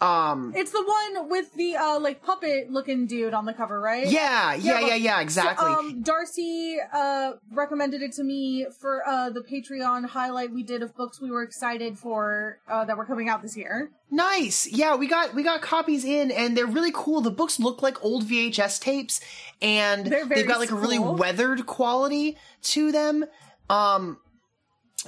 um 0.00 0.52
It's 0.54 0.72
the 0.72 0.82
one 0.82 1.28
with 1.30 1.54
the 1.54 1.76
uh 1.76 1.98
like 2.00 2.22
puppet 2.22 2.70
looking 2.70 3.06
dude 3.06 3.34
on 3.34 3.44
the 3.46 3.52
cover, 3.52 3.80
right? 3.80 4.06
yeah, 4.08 4.54
yeah, 4.54 4.80
yeah, 4.80 4.86
well, 4.86 4.96
yeah, 4.96 5.20
exactly. 5.20 5.66
So, 5.66 5.78
um, 5.78 6.02
Darcy 6.02 6.76
uh 6.92 7.32
recommended 7.52 8.02
it 8.02 8.12
to 8.12 8.24
me 8.24 8.66
for 8.80 9.06
uh 9.08 9.30
the 9.30 9.40
Patreon 9.40 10.06
highlight 10.06 10.52
we 10.52 10.62
did 10.62 10.82
of 10.82 10.94
books 10.96 11.20
we 11.20 11.30
were 11.30 11.42
excited 11.42 11.98
for 11.98 12.58
uh 12.68 12.84
that 12.84 12.96
were 12.96 13.06
coming 13.06 13.28
out 13.28 13.42
this 13.42 13.56
year. 13.56 13.90
Nice. 14.10 14.66
Yeah, 14.70 14.96
we 14.96 15.08
got 15.08 15.34
we 15.34 15.42
got 15.42 15.62
copies 15.62 16.04
in 16.04 16.30
and 16.30 16.56
they're 16.56 16.66
really 16.66 16.92
cool. 16.94 17.20
The 17.20 17.30
books 17.30 17.58
look 17.58 17.82
like 17.82 18.04
old 18.04 18.24
VHS 18.24 18.80
tapes 18.80 19.20
and 19.60 20.06
they've 20.06 20.46
got 20.46 20.58
like 20.60 20.70
a 20.70 20.76
really 20.76 20.98
weathered 20.98 21.66
quality 21.66 22.36
to 22.62 22.92
them. 22.92 23.24
Um 23.70 24.18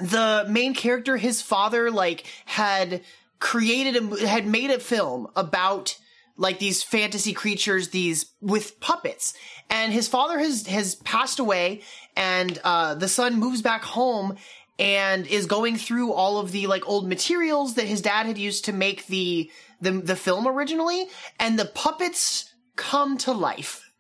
the 0.01 0.47
main 0.49 0.75
character 0.75 1.17
his 1.17 1.43
father 1.43 1.91
like 1.91 2.25
had 2.45 3.03
created 3.39 3.97
a 3.97 4.27
had 4.27 4.47
made 4.47 4.71
a 4.71 4.79
film 4.79 5.29
about 5.37 5.99
like 6.37 6.59
these 6.59 6.83
fantasy 6.83 7.33
creatures 7.33 7.89
these 7.89 8.27
with 8.41 8.81
puppets. 8.81 9.35
And 9.69 9.93
his 9.93 10.09
father 10.09 10.39
has 10.39 10.67
has 10.67 10.95
passed 10.97 11.39
away 11.39 11.83
and 12.17 12.59
uh 12.65 12.95
the 12.95 13.09
son 13.09 13.39
moves 13.39 13.63
back 13.63 13.83
home 13.83 14.37
and 14.79 15.27
is 15.27 15.47
going 15.47 15.77
through 15.77 16.13
all 16.13 16.39
of 16.39 16.53
the 16.53 16.67
like 16.69 16.89
old 16.89 17.09
materials 17.09 17.75
that 17.75 17.87
his 17.87 18.01
dad 18.01 18.27
had 18.27 18.39
used 18.39 18.65
to 18.67 18.73
make 18.73 19.07
the 19.07 19.51
the 19.81 19.93
the 19.93 20.17
film 20.17 20.47
originally. 20.47 21.07
And 21.39 21.59
the 21.59 21.67
puppets 21.67 22.53
come 22.77 23.19
to 23.19 23.33
life 23.33 23.91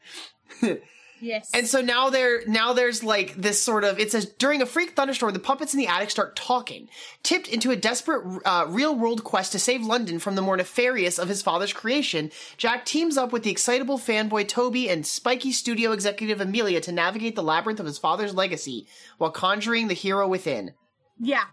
Yes. 1.20 1.50
and 1.52 1.66
so 1.66 1.80
now 1.80 2.10
there, 2.10 2.42
now 2.46 2.72
there's 2.72 3.02
like 3.02 3.34
this 3.34 3.62
sort 3.62 3.84
of, 3.84 3.98
it 3.98 4.12
says, 4.12 4.26
during 4.26 4.62
a 4.62 4.66
freak 4.66 4.90
thunderstorm, 4.96 5.32
the 5.32 5.38
puppets 5.38 5.74
in 5.74 5.78
the 5.78 5.86
attic 5.86 6.10
start 6.10 6.36
talking. 6.36 6.88
Tipped 7.22 7.48
into 7.48 7.70
a 7.70 7.76
desperate, 7.76 8.40
uh, 8.44 8.66
real 8.68 8.94
world 8.94 9.24
quest 9.24 9.52
to 9.52 9.58
save 9.58 9.82
London 9.82 10.18
from 10.18 10.34
the 10.34 10.42
more 10.42 10.56
nefarious 10.56 11.18
of 11.18 11.28
his 11.28 11.42
father's 11.42 11.72
creation, 11.72 12.30
Jack 12.56 12.84
teams 12.84 13.16
up 13.16 13.32
with 13.32 13.42
the 13.42 13.50
excitable 13.50 13.98
fanboy 13.98 14.46
Toby 14.46 14.88
and 14.88 15.06
spiky 15.06 15.52
studio 15.52 15.92
executive 15.92 16.40
Amelia 16.40 16.80
to 16.82 16.92
navigate 16.92 17.36
the 17.36 17.42
labyrinth 17.42 17.80
of 17.80 17.86
his 17.86 17.98
father's 17.98 18.34
legacy 18.34 18.86
while 19.18 19.30
conjuring 19.30 19.88
the 19.88 19.94
hero 19.94 20.28
within. 20.28 20.74
yeah. 21.20 21.44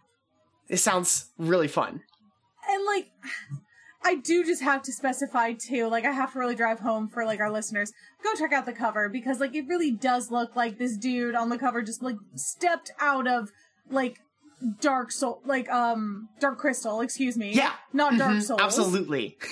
It 0.68 0.78
sounds 0.78 1.32
really 1.38 1.68
fun. 1.68 2.02
And 2.68 2.86
like 2.86 3.12
I 4.06 4.16
do 4.16 4.46
just 4.46 4.62
have 4.62 4.84
to 4.84 4.94
specify 4.94 5.54
too, 5.54 5.88
like 5.88 6.06
I 6.06 6.12
have 6.12 6.32
to 6.34 6.40
really 6.40 6.54
drive 6.56 6.80
home 6.80 7.08
for 7.08 7.26
like 7.26 7.40
our 7.40 7.52
listeners. 7.52 7.92
Go 8.24 8.36
check 8.36 8.54
out 8.54 8.66
the 8.68 8.74
cover 8.74 9.10
because 9.10 9.40
like 9.40 9.56
it 9.56 9.66
really 9.68 9.92
does 9.92 10.30
look 10.30 10.56
like 10.56 10.78
this 10.78 10.96
dude 10.96 11.34
on 11.34 11.50
the 11.50 11.58
cover 11.58 11.82
just 11.82 12.04
like 12.04 12.18
stepped 12.36 12.92
out 13.00 13.28
of 13.28 13.50
like 13.90 14.20
Dark 14.80 15.12
Soul 15.12 15.42
like 15.46 15.68
um 15.70 16.30
Dark 16.40 16.60
Crystal, 16.60 17.02
excuse 17.02 17.36
me. 17.36 17.52
Yeah. 17.54 17.74
Not 17.94 18.18
Dark 18.18 18.36
Mhm, 18.38 18.42
Souls. 18.44 18.62
Absolutely. 18.62 19.38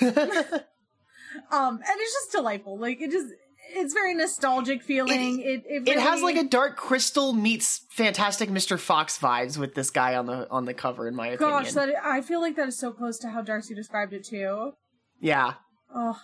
Um 1.50 1.74
and 1.78 2.00
it's 2.00 2.12
just 2.12 2.30
delightful. 2.32 2.78
Like 2.78 3.00
it 3.00 3.10
just 3.10 3.26
it's 3.70 3.92
very 3.94 4.14
nostalgic 4.14 4.82
feeling. 4.82 5.40
It 5.40 5.62
it, 5.66 5.88
It 5.88 5.98
has 5.98 6.22
like 6.22 6.36
a 6.36 6.44
Dark 6.44 6.76
Crystal 6.76 7.32
meets 7.32 7.80
Fantastic 7.90 8.48
Mr. 8.50 8.78
Fox 8.78 9.18
vibes 9.18 9.56
with 9.58 9.74
this 9.74 9.90
guy 9.90 10.14
on 10.16 10.26
the 10.26 10.48
on 10.50 10.64
the 10.64 10.74
cover, 10.74 11.08
in 11.08 11.14
my 11.14 11.28
opinion. 11.28 11.50
gosh, 11.64 11.72
that 11.72 11.90
I 12.02 12.20
feel 12.20 12.40
like 12.40 12.56
that 12.56 12.68
is 12.68 12.78
so 12.78 12.92
close 12.92 13.18
to 13.18 13.28
how 13.28 13.42
Darcy 13.42 13.74
described 13.74 14.12
it 14.12 14.24
too. 14.24 14.72
yeah, 15.20 15.54
Oh, 15.94 16.20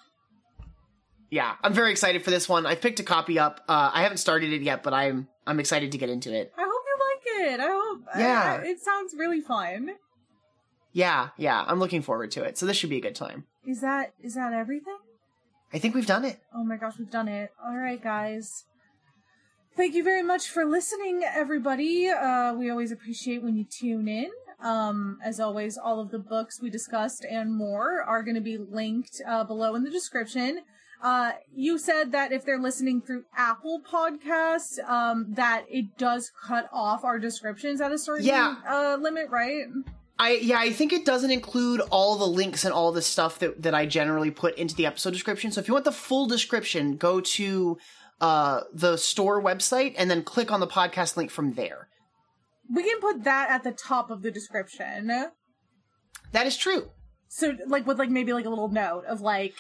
yeah. 1.31 1.55
I'm 1.63 1.73
very 1.73 1.91
excited 1.93 2.23
for 2.25 2.31
this 2.31 2.49
one. 2.49 2.67
I 2.67 2.75
picked 2.75 2.99
a 3.01 3.05
copy 3.05 3.39
up. 3.39 3.61
Uh, 3.69 3.91
I 3.93 4.03
haven't 4.03 4.19
started 4.19 4.53
it 4.53 4.63
yet, 4.63 4.83
but 4.83 4.93
I'm 4.93 5.29
I'm 5.47 5.61
excited 5.61 5.93
to 5.93 5.99
get 5.99 6.11
into 6.11 6.33
it. 6.35 6.53
I 6.59 6.63
hope 6.63 6.71
you 6.87 7.45
like 7.47 7.53
it. 7.55 7.61
I 7.61 7.69
hope. 7.69 8.01
Yeah. 8.19 8.61
I- 8.63 8.67
it 8.67 8.81
sounds 8.81 9.15
really 9.17 9.41
fun. 9.41 9.91
Yeah, 10.93 11.29
yeah. 11.37 11.65
I'm 11.69 11.79
looking 11.79 12.03
forward 12.03 12.33
to 12.33 12.43
it. 12.43 12.59
So 12.59 12.67
this 12.67 12.77
should 12.77 12.91
be 12.91 12.97
a 12.99 13.01
good 13.01 13.15
time. 13.15 13.45
Is 13.65 13.81
that 13.81 14.13
is 14.21 14.35
that 14.35 14.53
everything? 14.53 14.97
I 15.73 15.79
think 15.79 15.95
we've 15.95 16.07
done 16.07 16.25
it. 16.25 16.41
Oh 16.55 16.65
my 16.65 16.77
gosh, 16.77 16.95
we've 16.99 17.11
done 17.11 17.29
it. 17.29 17.51
All 17.65 17.77
right, 17.77 18.03
guys. 18.03 18.65
Thank 19.77 19.95
you 19.95 20.03
very 20.03 20.23
much 20.23 20.49
for 20.49 20.65
listening, 20.65 21.23
everybody. 21.25 22.09
Uh, 22.09 22.55
we 22.55 22.71
always 22.71 22.91
appreciate 22.93 23.43
when 23.43 23.57
you 23.57 23.65
tune 23.65 24.09
in. 24.09 24.31
Um, 24.63 25.19
as 25.25 25.41
always, 25.41 25.79
all 25.79 26.01
of 26.01 26.11
the 26.11 26.19
books 26.19 26.61
we 26.61 26.69
discussed 26.71 27.25
and 27.25 27.55
more 27.55 28.03
are 28.03 28.23
going 28.23 28.35
to 28.35 28.41
be 28.43 28.59
linked 28.59 29.23
uh, 29.27 29.45
below 29.45 29.75
in 29.75 29.85
the 29.85 29.91
description. 29.91 30.61
Uh, 31.03 31.33
you 31.55 31.79
said 31.79 32.13
that 32.13 32.31
if 32.31 32.45
they're 32.45 32.61
listening 32.61 33.01
through 33.01 33.25
Apple 33.35 33.81
Podcasts, 33.91 34.79
um, 34.87 35.29
that 35.31 35.65
it 35.71 35.97
does 35.97 36.31
cut 36.47 36.69
off 36.73 37.05
our 37.05 37.19
descriptions 37.19 37.81
at 37.81 37.91
a 37.91 37.97
certain 37.97 38.27
Yeah. 38.27 38.57
uh, 38.69 38.99
limit, 39.01 39.31
right? 39.31 39.65
I 40.21 40.33
yeah, 40.33 40.59
I 40.59 40.71
think 40.71 40.93
it 40.93 41.07
doesn't 41.07 41.31
include 41.31 41.81
all 41.91 42.17
the 42.19 42.27
links 42.27 42.65
and 42.67 42.75
all 42.75 42.93
the 42.93 43.01
stuff 43.01 43.39
that 43.39 43.63
that 43.63 43.75
I 43.75 43.87
generally 43.87 44.31
put 44.31 44.57
into 44.57 44.75
the 44.75 44.85
episode 44.85 45.15
description. 45.15 45.51
So 45.51 45.61
if 45.61 45.67
you 45.67 45.73
want 45.73 45.87
the 45.87 45.93
full 45.93 46.27
description, 46.27 46.97
go 46.97 47.21
to 47.23 47.79
uh 48.21 48.61
the 48.75 48.99
store 48.99 49.43
website 49.43 49.95
and 49.97 50.11
then 50.11 50.23
click 50.23 50.53
on 50.53 50.61
the 50.61 50.67
podcast 50.67 51.17
link 51.17 51.31
from 51.31 51.55
there. 51.55 51.89
We 52.73 52.85
can 52.85 53.01
put 53.01 53.25
that 53.25 53.51
at 53.51 53.65
the 53.65 53.73
top 53.73 54.11
of 54.11 54.21
the 54.21 54.31
description. 54.31 55.09
That 56.33 56.47
is 56.47 56.57
true. 56.57 56.91
So, 57.29 57.57
like, 57.67 57.87
with 57.87 57.99
like 57.99 58.11
maybe 58.11 58.33
like 58.33 58.45
a 58.45 58.51
little 58.51 58.69
note 58.69 59.05
of 59.07 59.23
like, 59.23 59.55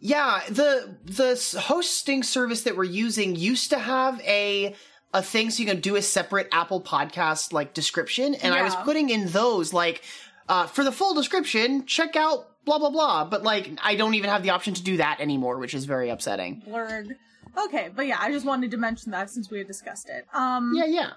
Yeah, 0.00 0.42
the 0.48 0.98
the 1.04 1.60
hosting 1.62 2.22
service 2.22 2.62
that 2.62 2.76
we're 2.76 2.84
using 2.84 3.36
used 3.36 3.70
to 3.70 3.78
have 3.78 4.20
a 4.20 4.74
a 5.14 5.22
thing 5.22 5.50
so 5.50 5.62
you 5.62 5.68
can 5.68 5.80
do 5.80 5.96
a 5.96 6.02
separate 6.02 6.48
Apple 6.52 6.80
podcast 6.80 7.52
like 7.52 7.74
description, 7.74 8.34
and 8.34 8.54
I 8.54 8.62
was 8.62 8.74
putting 8.76 9.10
in 9.10 9.26
those 9.28 9.72
like 9.72 10.02
uh, 10.48 10.66
for 10.66 10.84
the 10.84 10.92
full 10.92 11.14
description, 11.14 11.86
check 11.86 12.16
out 12.16 12.48
blah 12.64 12.78
blah 12.78 12.90
blah. 12.90 13.24
But 13.24 13.42
like, 13.42 13.70
I 13.82 13.96
don't 13.96 14.14
even 14.14 14.30
have 14.30 14.42
the 14.42 14.50
option 14.50 14.74
to 14.74 14.82
do 14.82 14.98
that 14.98 15.20
anymore, 15.20 15.58
which 15.58 15.74
is 15.74 15.84
very 15.84 16.10
upsetting. 16.10 16.62
blurred. 16.64 17.16
Okay, 17.56 17.88
but 17.94 18.06
yeah, 18.06 18.18
I 18.20 18.30
just 18.30 18.46
wanted 18.46 18.70
to 18.70 18.76
mention 18.76 19.10
that 19.12 19.30
since 19.30 19.50
we 19.50 19.58
had 19.58 19.66
discussed 19.66 20.08
it. 20.08 20.26
Um, 20.32 20.72
Yeah, 20.74 20.84
yeah. 20.84 21.10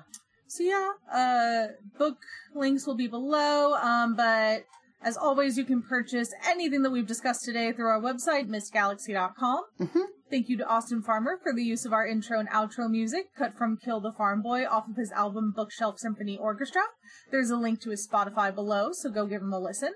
So 0.48 0.64
yeah, 0.64 0.92
uh, 1.14 1.68
book 1.98 2.18
links 2.56 2.88
will 2.88 2.96
be 2.96 3.08
below. 3.08 3.74
Um, 3.76 4.16
but 4.16 4.66
as 5.04 5.18
always, 5.18 5.58
you 5.58 5.66
can 5.66 5.82
purchase 5.82 6.34
anything 6.46 6.82
that 6.84 6.92
we've 6.92 7.08
discussed 7.08 7.44
today 7.44 7.72
through 7.72 7.88
our 7.88 8.00
website, 8.02 8.48
mystgalaxy.com. 8.48 9.64
Mhm. 9.80 10.06
Thank 10.30 10.48
you 10.48 10.58
to 10.58 10.66
Austin 10.68 11.02
Farmer 11.02 11.38
for 11.42 11.54
the 11.54 11.64
use 11.64 11.86
of 11.86 11.92
our 11.94 12.06
intro 12.06 12.40
and 12.40 12.48
outro 12.50 12.90
music, 12.90 13.34
cut 13.36 13.54
from 13.54 13.78
Kill 13.78 14.00
the 14.00 14.12
Farm 14.14 14.42
Boy 14.42 14.66
off 14.66 14.88
of 14.88 14.96
his 14.96 15.12
album 15.12 15.52
Bookshelf 15.56 16.00
Symphony 16.00 16.38
Orchestra. 16.38 16.84
There's 17.32 17.50
a 17.50 17.58
link 17.58 17.82
to 17.82 17.90
his 17.90 18.08
Spotify 18.08 18.54
below, 18.54 18.92
so 18.94 19.10
go 19.10 19.26
give 19.26 19.42
him 19.42 19.52
a 19.54 19.60
listen. 19.60 19.94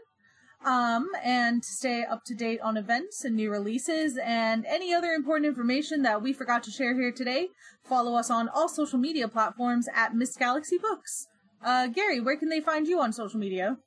Um, 0.66 1.08
and 1.24 1.62
to 1.62 1.70
stay 1.70 2.04
up 2.04 2.24
to 2.26 2.34
date 2.34 2.60
on 2.62 2.76
events 2.76 3.24
and 3.24 3.36
new 3.36 3.52
releases 3.52 4.18
and 4.18 4.66
any 4.66 4.94
other 4.94 5.12
important 5.12 5.46
information 5.46 6.02
that 6.02 6.24
we 6.24 6.34
forgot 6.34 6.64
to 6.64 6.72
share 6.72 6.96
here 6.96 7.12
today, 7.12 7.50
follow 7.84 8.16
us 8.16 8.32
on 8.32 8.50
all 8.50 8.68
social 8.68 8.98
media 8.98 9.28
platforms 9.28 9.88
at 9.94 10.16
Miss 10.16 10.36
Galaxy 10.36 10.78
Books. 10.80 11.28
Uh, 11.64 11.88
Gary, 11.88 12.20
where 12.20 12.36
can 12.38 12.50
they 12.50 12.62
find 12.62 12.88
you 12.88 13.00
on 13.00 13.14
social 13.14 13.40
media? 13.40 13.78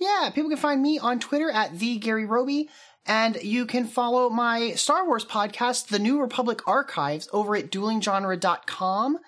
Yeah, 0.00 0.30
people 0.34 0.48
can 0.48 0.58
find 0.58 0.80
me 0.80 0.98
on 0.98 1.20
Twitter 1.20 1.50
at 1.50 1.78
the 1.78 1.98
Gary 1.98 2.24
Roby, 2.24 2.70
and 3.06 3.36
you 3.42 3.66
can 3.66 3.86
follow 3.86 4.30
my 4.30 4.70
Star 4.70 5.06
Wars 5.06 5.26
podcast, 5.26 5.88
The 5.88 5.98
New 5.98 6.18
Republic 6.18 6.66
Archives, 6.66 7.28
over 7.34 7.54
at 7.54 7.70
duelinggenre.com. 7.70 9.18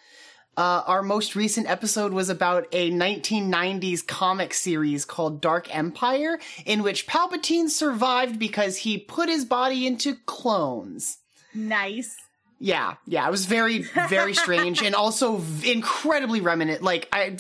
Uh, 0.56 0.82
our 0.87 1.02
most 1.02 1.37
recent 1.37 1.68
episode 1.68 2.12
was 2.14 2.30
about 2.30 2.66
a 2.72 2.90
1990s 2.90 4.06
comic 4.06 4.54
series 4.54 5.04
called 5.04 5.42
Dark 5.42 5.74
Empire, 5.74 6.38
in 6.64 6.82
which 6.82 7.06
Palpatine 7.06 7.68
survived 7.68 8.38
because 8.38 8.78
he 8.78 8.96
put 8.96 9.28
his 9.28 9.44
body 9.44 9.87
into 9.87 10.16
clones. 10.24 11.18
Nice. 11.54 12.16
Yeah, 12.64 12.94
yeah, 13.07 13.27
it 13.27 13.31
was 13.31 13.46
very, 13.46 13.83
very 14.09 14.35
strange 14.35 14.83
and 14.83 14.94
also 14.94 15.37
v- 15.38 15.72
incredibly 15.72 16.40
remnant. 16.40 16.81
Like, 16.83 17.09
I, 17.12 17.37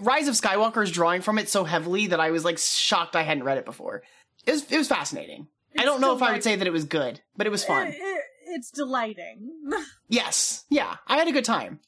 Rise 0.00 0.26
of 0.26 0.34
Skywalker 0.34 0.82
is 0.82 0.90
drawing 0.90 1.20
from 1.20 1.38
it 1.38 1.50
so 1.50 1.64
heavily 1.64 2.06
that 2.08 2.18
I 2.18 2.30
was 2.30 2.44
like 2.46 2.56
shocked 2.58 3.14
I 3.14 3.22
hadn't 3.22 3.44
read 3.44 3.58
it 3.58 3.66
before. 3.66 4.02
It 4.46 4.52
was, 4.52 4.72
it 4.72 4.78
was 4.78 4.88
fascinating. 4.88 5.48
I 5.78 5.84
don't 5.84 6.00
know 6.00 6.16
if 6.16 6.22
I 6.22 6.32
would 6.32 6.42
say 6.42 6.56
that 6.56 6.66
it 6.66 6.72
was 6.72 6.84
good, 6.84 7.20
but 7.36 7.46
it 7.46 7.50
was 7.50 7.62
fun. 7.64 7.88
It- 7.88 7.94
it- 7.98 8.24
it's 8.46 8.70
delighting. 8.70 9.50
Yes, 10.08 10.64
yeah, 10.70 10.96
I 11.08 11.16
had 11.16 11.26
a 11.28 11.32
good 11.32 11.44
time. 11.46 11.80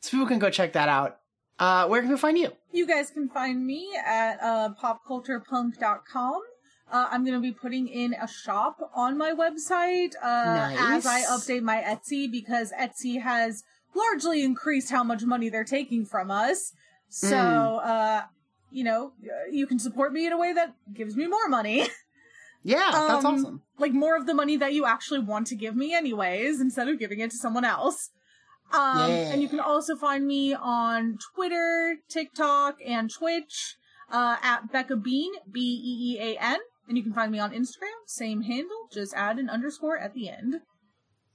So 0.00 0.12
people 0.12 0.26
can 0.26 0.38
go 0.38 0.48
check 0.50 0.72
that 0.72 0.88
out. 0.88 1.18
Uh, 1.58 1.86
where 1.88 2.00
can 2.00 2.10
we 2.10 2.16
find 2.16 2.38
you? 2.38 2.50
You 2.72 2.86
guys 2.86 3.10
can 3.10 3.28
find 3.28 3.66
me 3.66 3.90
at 4.06 4.40
uh, 4.42 4.70
popculturepunk.com. 4.82 6.40
Uh, 6.90 7.08
I'm 7.10 7.24
going 7.24 7.34
to 7.34 7.40
be 7.40 7.52
putting 7.52 7.86
in 7.88 8.14
a 8.14 8.26
shop 8.26 8.78
on 8.94 9.16
my 9.16 9.32
website 9.32 10.12
uh, 10.22 10.68
as 10.78 11.06
I 11.06 11.22
update 11.22 11.62
my 11.62 11.76
Etsy 11.82 12.30
because 12.30 12.72
Etsy 12.72 13.20
has 13.22 13.62
largely 13.94 14.42
increased 14.42 14.90
how 14.90 15.04
much 15.04 15.22
money 15.22 15.48
they're 15.48 15.64
taking 15.64 16.04
from 16.04 16.30
us. 16.30 16.72
So, 17.08 17.36
Mm. 17.36 17.86
uh, 17.86 18.22
you 18.70 18.84
know, 18.84 19.12
you 19.50 19.66
can 19.66 19.78
support 19.78 20.12
me 20.12 20.26
in 20.26 20.32
a 20.32 20.38
way 20.38 20.52
that 20.52 20.74
gives 20.94 21.16
me 21.16 21.26
more 21.26 21.48
money. 21.48 21.86
Yeah, 22.62 22.90
that's 22.92 23.24
Um, 23.24 23.34
awesome. 23.34 23.62
like 23.78 23.92
more 23.94 24.16
of 24.16 24.26
the 24.26 24.34
money 24.34 24.58
that 24.58 24.74
you 24.74 24.84
actually 24.84 25.20
want 25.20 25.46
to 25.46 25.54
give 25.56 25.74
me 25.74 25.94
anyways 25.94 26.60
instead 26.60 26.88
of 26.88 26.98
giving 26.98 27.20
it 27.20 27.30
to 27.30 27.36
someone 27.38 27.64
else 27.64 28.10
Um, 28.70 28.98
Yeah. 28.98 29.32
and 29.32 29.40
you 29.42 29.48
can 29.48 29.60
also 29.60 29.96
find 29.96 30.26
me 30.26 30.52
on 30.54 31.16
Twitter, 31.34 31.96
TikTok, 32.08 32.76
and 32.84 33.10
Twitch 33.10 33.76
uh, 34.12 34.36
at 34.42 34.70
Becca 34.70 34.96
Bean, 34.96 35.32
B 35.50 35.58
E 35.60 35.92
E 36.12 36.18
A 36.20 36.38
N. 36.38 36.58
And 36.90 36.96
you 36.96 37.04
can 37.04 37.12
find 37.12 37.30
me 37.30 37.38
on 37.38 37.52
Instagram, 37.52 37.94
same 38.04 38.42
handle, 38.42 38.88
just 38.92 39.14
add 39.14 39.38
an 39.38 39.48
underscore 39.48 39.96
at 39.96 40.12
the 40.12 40.28
end. 40.28 40.56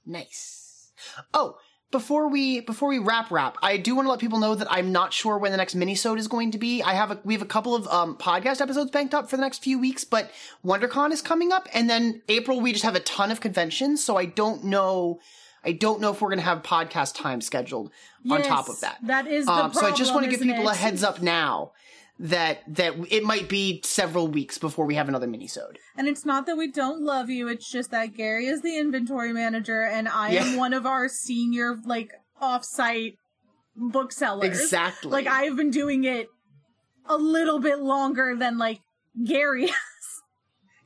Nice. 0.04 0.92
Oh, 1.32 1.56
before 1.90 2.28
we 2.28 2.60
before 2.60 2.90
we 2.90 2.98
wrap 2.98 3.30
wrap, 3.30 3.56
I 3.62 3.78
do 3.78 3.94
want 3.94 4.04
to 4.04 4.10
let 4.10 4.20
people 4.20 4.38
know 4.38 4.54
that 4.54 4.70
I'm 4.70 4.92
not 4.92 5.14
sure 5.14 5.38
when 5.38 5.52
the 5.52 5.56
next 5.56 5.74
minisode 5.74 6.18
is 6.18 6.28
going 6.28 6.50
to 6.50 6.58
be. 6.58 6.82
I 6.82 6.92
have 6.92 7.10
a 7.10 7.20
we 7.24 7.32
have 7.32 7.40
a 7.40 7.46
couple 7.46 7.74
of 7.74 7.88
um 7.88 8.18
podcast 8.18 8.60
episodes 8.60 8.90
banked 8.90 9.14
up 9.14 9.30
for 9.30 9.36
the 9.36 9.40
next 9.40 9.62
few 9.62 9.78
weeks, 9.78 10.04
but 10.04 10.30
WonderCon 10.62 11.10
is 11.10 11.22
coming 11.22 11.52
up, 11.52 11.66
and 11.72 11.88
then 11.88 12.20
April 12.28 12.60
we 12.60 12.72
just 12.72 12.84
have 12.84 12.94
a 12.94 13.00
ton 13.00 13.30
of 13.30 13.40
conventions, 13.40 14.04
so 14.04 14.18
I 14.18 14.26
don't 14.26 14.64
know. 14.64 15.20
I 15.64 15.72
don't 15.72 16.02
know 16.02 16.12
if 16.12 16.20
we're 16.20 16.28
going 16.28 16.38
to 16.38 16.44
have 16.44 16.62
podcast 16.62 17.16
time 17.16 17.40
scheduled 17.40 17.90
on 18.30 18.42
top 18.42 18.68
of 18.68 18.78
that. 18.80 18.98
That 19.04 19.26
is 19.26 19.46
the 19.46 19.52
Um, 19.52 19.72
so 19.72 19.86
I 19.86 19.92
just 19.92 20.12
want 20.12 20.24
to 20.24 20.30
give 20.30 20.42
people 20.42 20.68
a 20.68 20.74
heads 20.74 21.02
up 21.02 21.22
now 21.22 21.72
that 22.18 22.62
that 22.66 22.94
it 23.10 23.22
might 23.24 23.48
be 23.48 23.80
several 23.84 24.26
weeks 24.28 24.56
before 24.58 24.86
we 24.86 24.94
have 24.94 25.08
another 25.08 25.26
minisode. 25.26 25.76
And 25.96 26.08
it's 26.08 26.24
not 26.24 26.46
that 26.46 26.56
we 26.56 26.70
don't 26.70 27.02
love 27.02 27.28
you, 27.30 27.48
it's 27.48 27.70
just 27.70 27.90
that 27.90 28.14
Gary 28.14 28.46
is 28.46 28.62
the 28.62 28.78
inventory 28.78 29.32
manager 29.32 29.82
and 29.82 30.08
I 30.08 30.30
Yeah. 30.30 30.44
am 30.44 30.56
one 30.56 30.72
of 30.72 30.86
our 30.86 31.08
senior, 31.08 31.76
like, 31.84 32.12
off-site 32.40 33.14
booksellers. 33.76 34.44
Exactly. 34.48 35.10
Like, 35.10 35.26
I've 35.26 35.56
been 35.56 35.70
doing 35.70 36.04
it 36.04 36.28
a 37.04 37.16
little 37.16 37.58
bit 37.60 37.78
longer 37.80 38.34
than, 38.36 38.56
like, 38.58 38.80
Gary. 39.24 39.68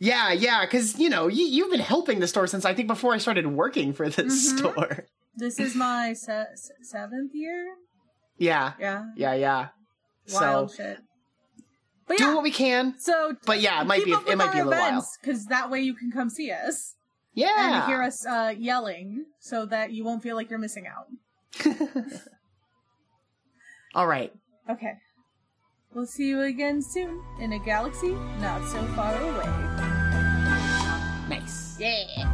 Yeah, 0.03 0.33
yeah, 0.33 0.65
because 0.65 0.99
you 0.99 1.11
know 1.11 1.29
you, 1.29 1.45
you've 1.45 1.71
been 1.71 1.79
helping 1.79 2.21
the 2.21 2.27
store 2.27 2.47
since 2.47 2.65
I 2.65 2.73
think 2.73 2.89
before 2.89 3.13
I 3.13 3.19
started 3.19 3.47
working 3.47 3.93
for 3.93 4.09
this 4.09 4.51
Mhm. 4.51 4.59
store. 4.59 5.05
this 5.37 5.61
is 5.61 5.75
my 5.75 6.15
se- 6.15 6.47
seventh 6.83 7.33
year? 7.35 7.75
Yeah, 8.39 8.73
Yeah. 8.81 9.05
yeah, 9.15 9.35
yeah. 9.35 9.69
Wild 10.33 10.71
so 10.71 10.77
shit. 10.79 10.99
But 12.11 12.19
do 12.19 12.35
what 12.35 12.43
we 12.43 12.51
can. 12.51 12.97
So, 12.99 13.37
but 13.47 13.61
yeah, 13.61 13.81
it 13.81 13.87
might 13.87 14.05
be 14.05 14.11
it 14.11 14.37
might 14.37 14.53
be 14.53 14.59
a 14.59 14.65
little 14.65 14.73
events, 14.73 15.17
while 15.23 15.33
because 15.33 15.47
that 15.47 15.71
way 15.71 15.81
you 15.81 15.95
can 15.95 16.11
come 16.11 16.29
see 16.29 16.51
us. 16.51 16.97
Yeah, 17.35 17.83
and 17.83 17.87
hear 17.87 18.03
us 18.03 18.27
uh, 18.27 18.53
yelling 18.59 19.27
so 19.39 19.65
that 19.67 19.93
you 19.93 20.05
won't 20.05 20.21
feel 20.21 20.35
like 20.35 20.51
you're 20.51 20.59
missing 20.59 20.87
out. 20.89 21.07
All 23.95 24.09
right. 24.09 24.33
Okay. 24.69 24.95
We'll 25.95 26.07
see 26.07 26.29
you 26.29 26.41
again 26.43 26.83
soon 26.83 27.23
in 27.41 27.53
a 27.53 27.59
galaxy 27.61 28.13
not 28.41 28.67
so 28.69 28.85
far 28.95 29.15
away. 29.15 29.47
Nice. 31.29 31.77
Yeah. 31.79 32.30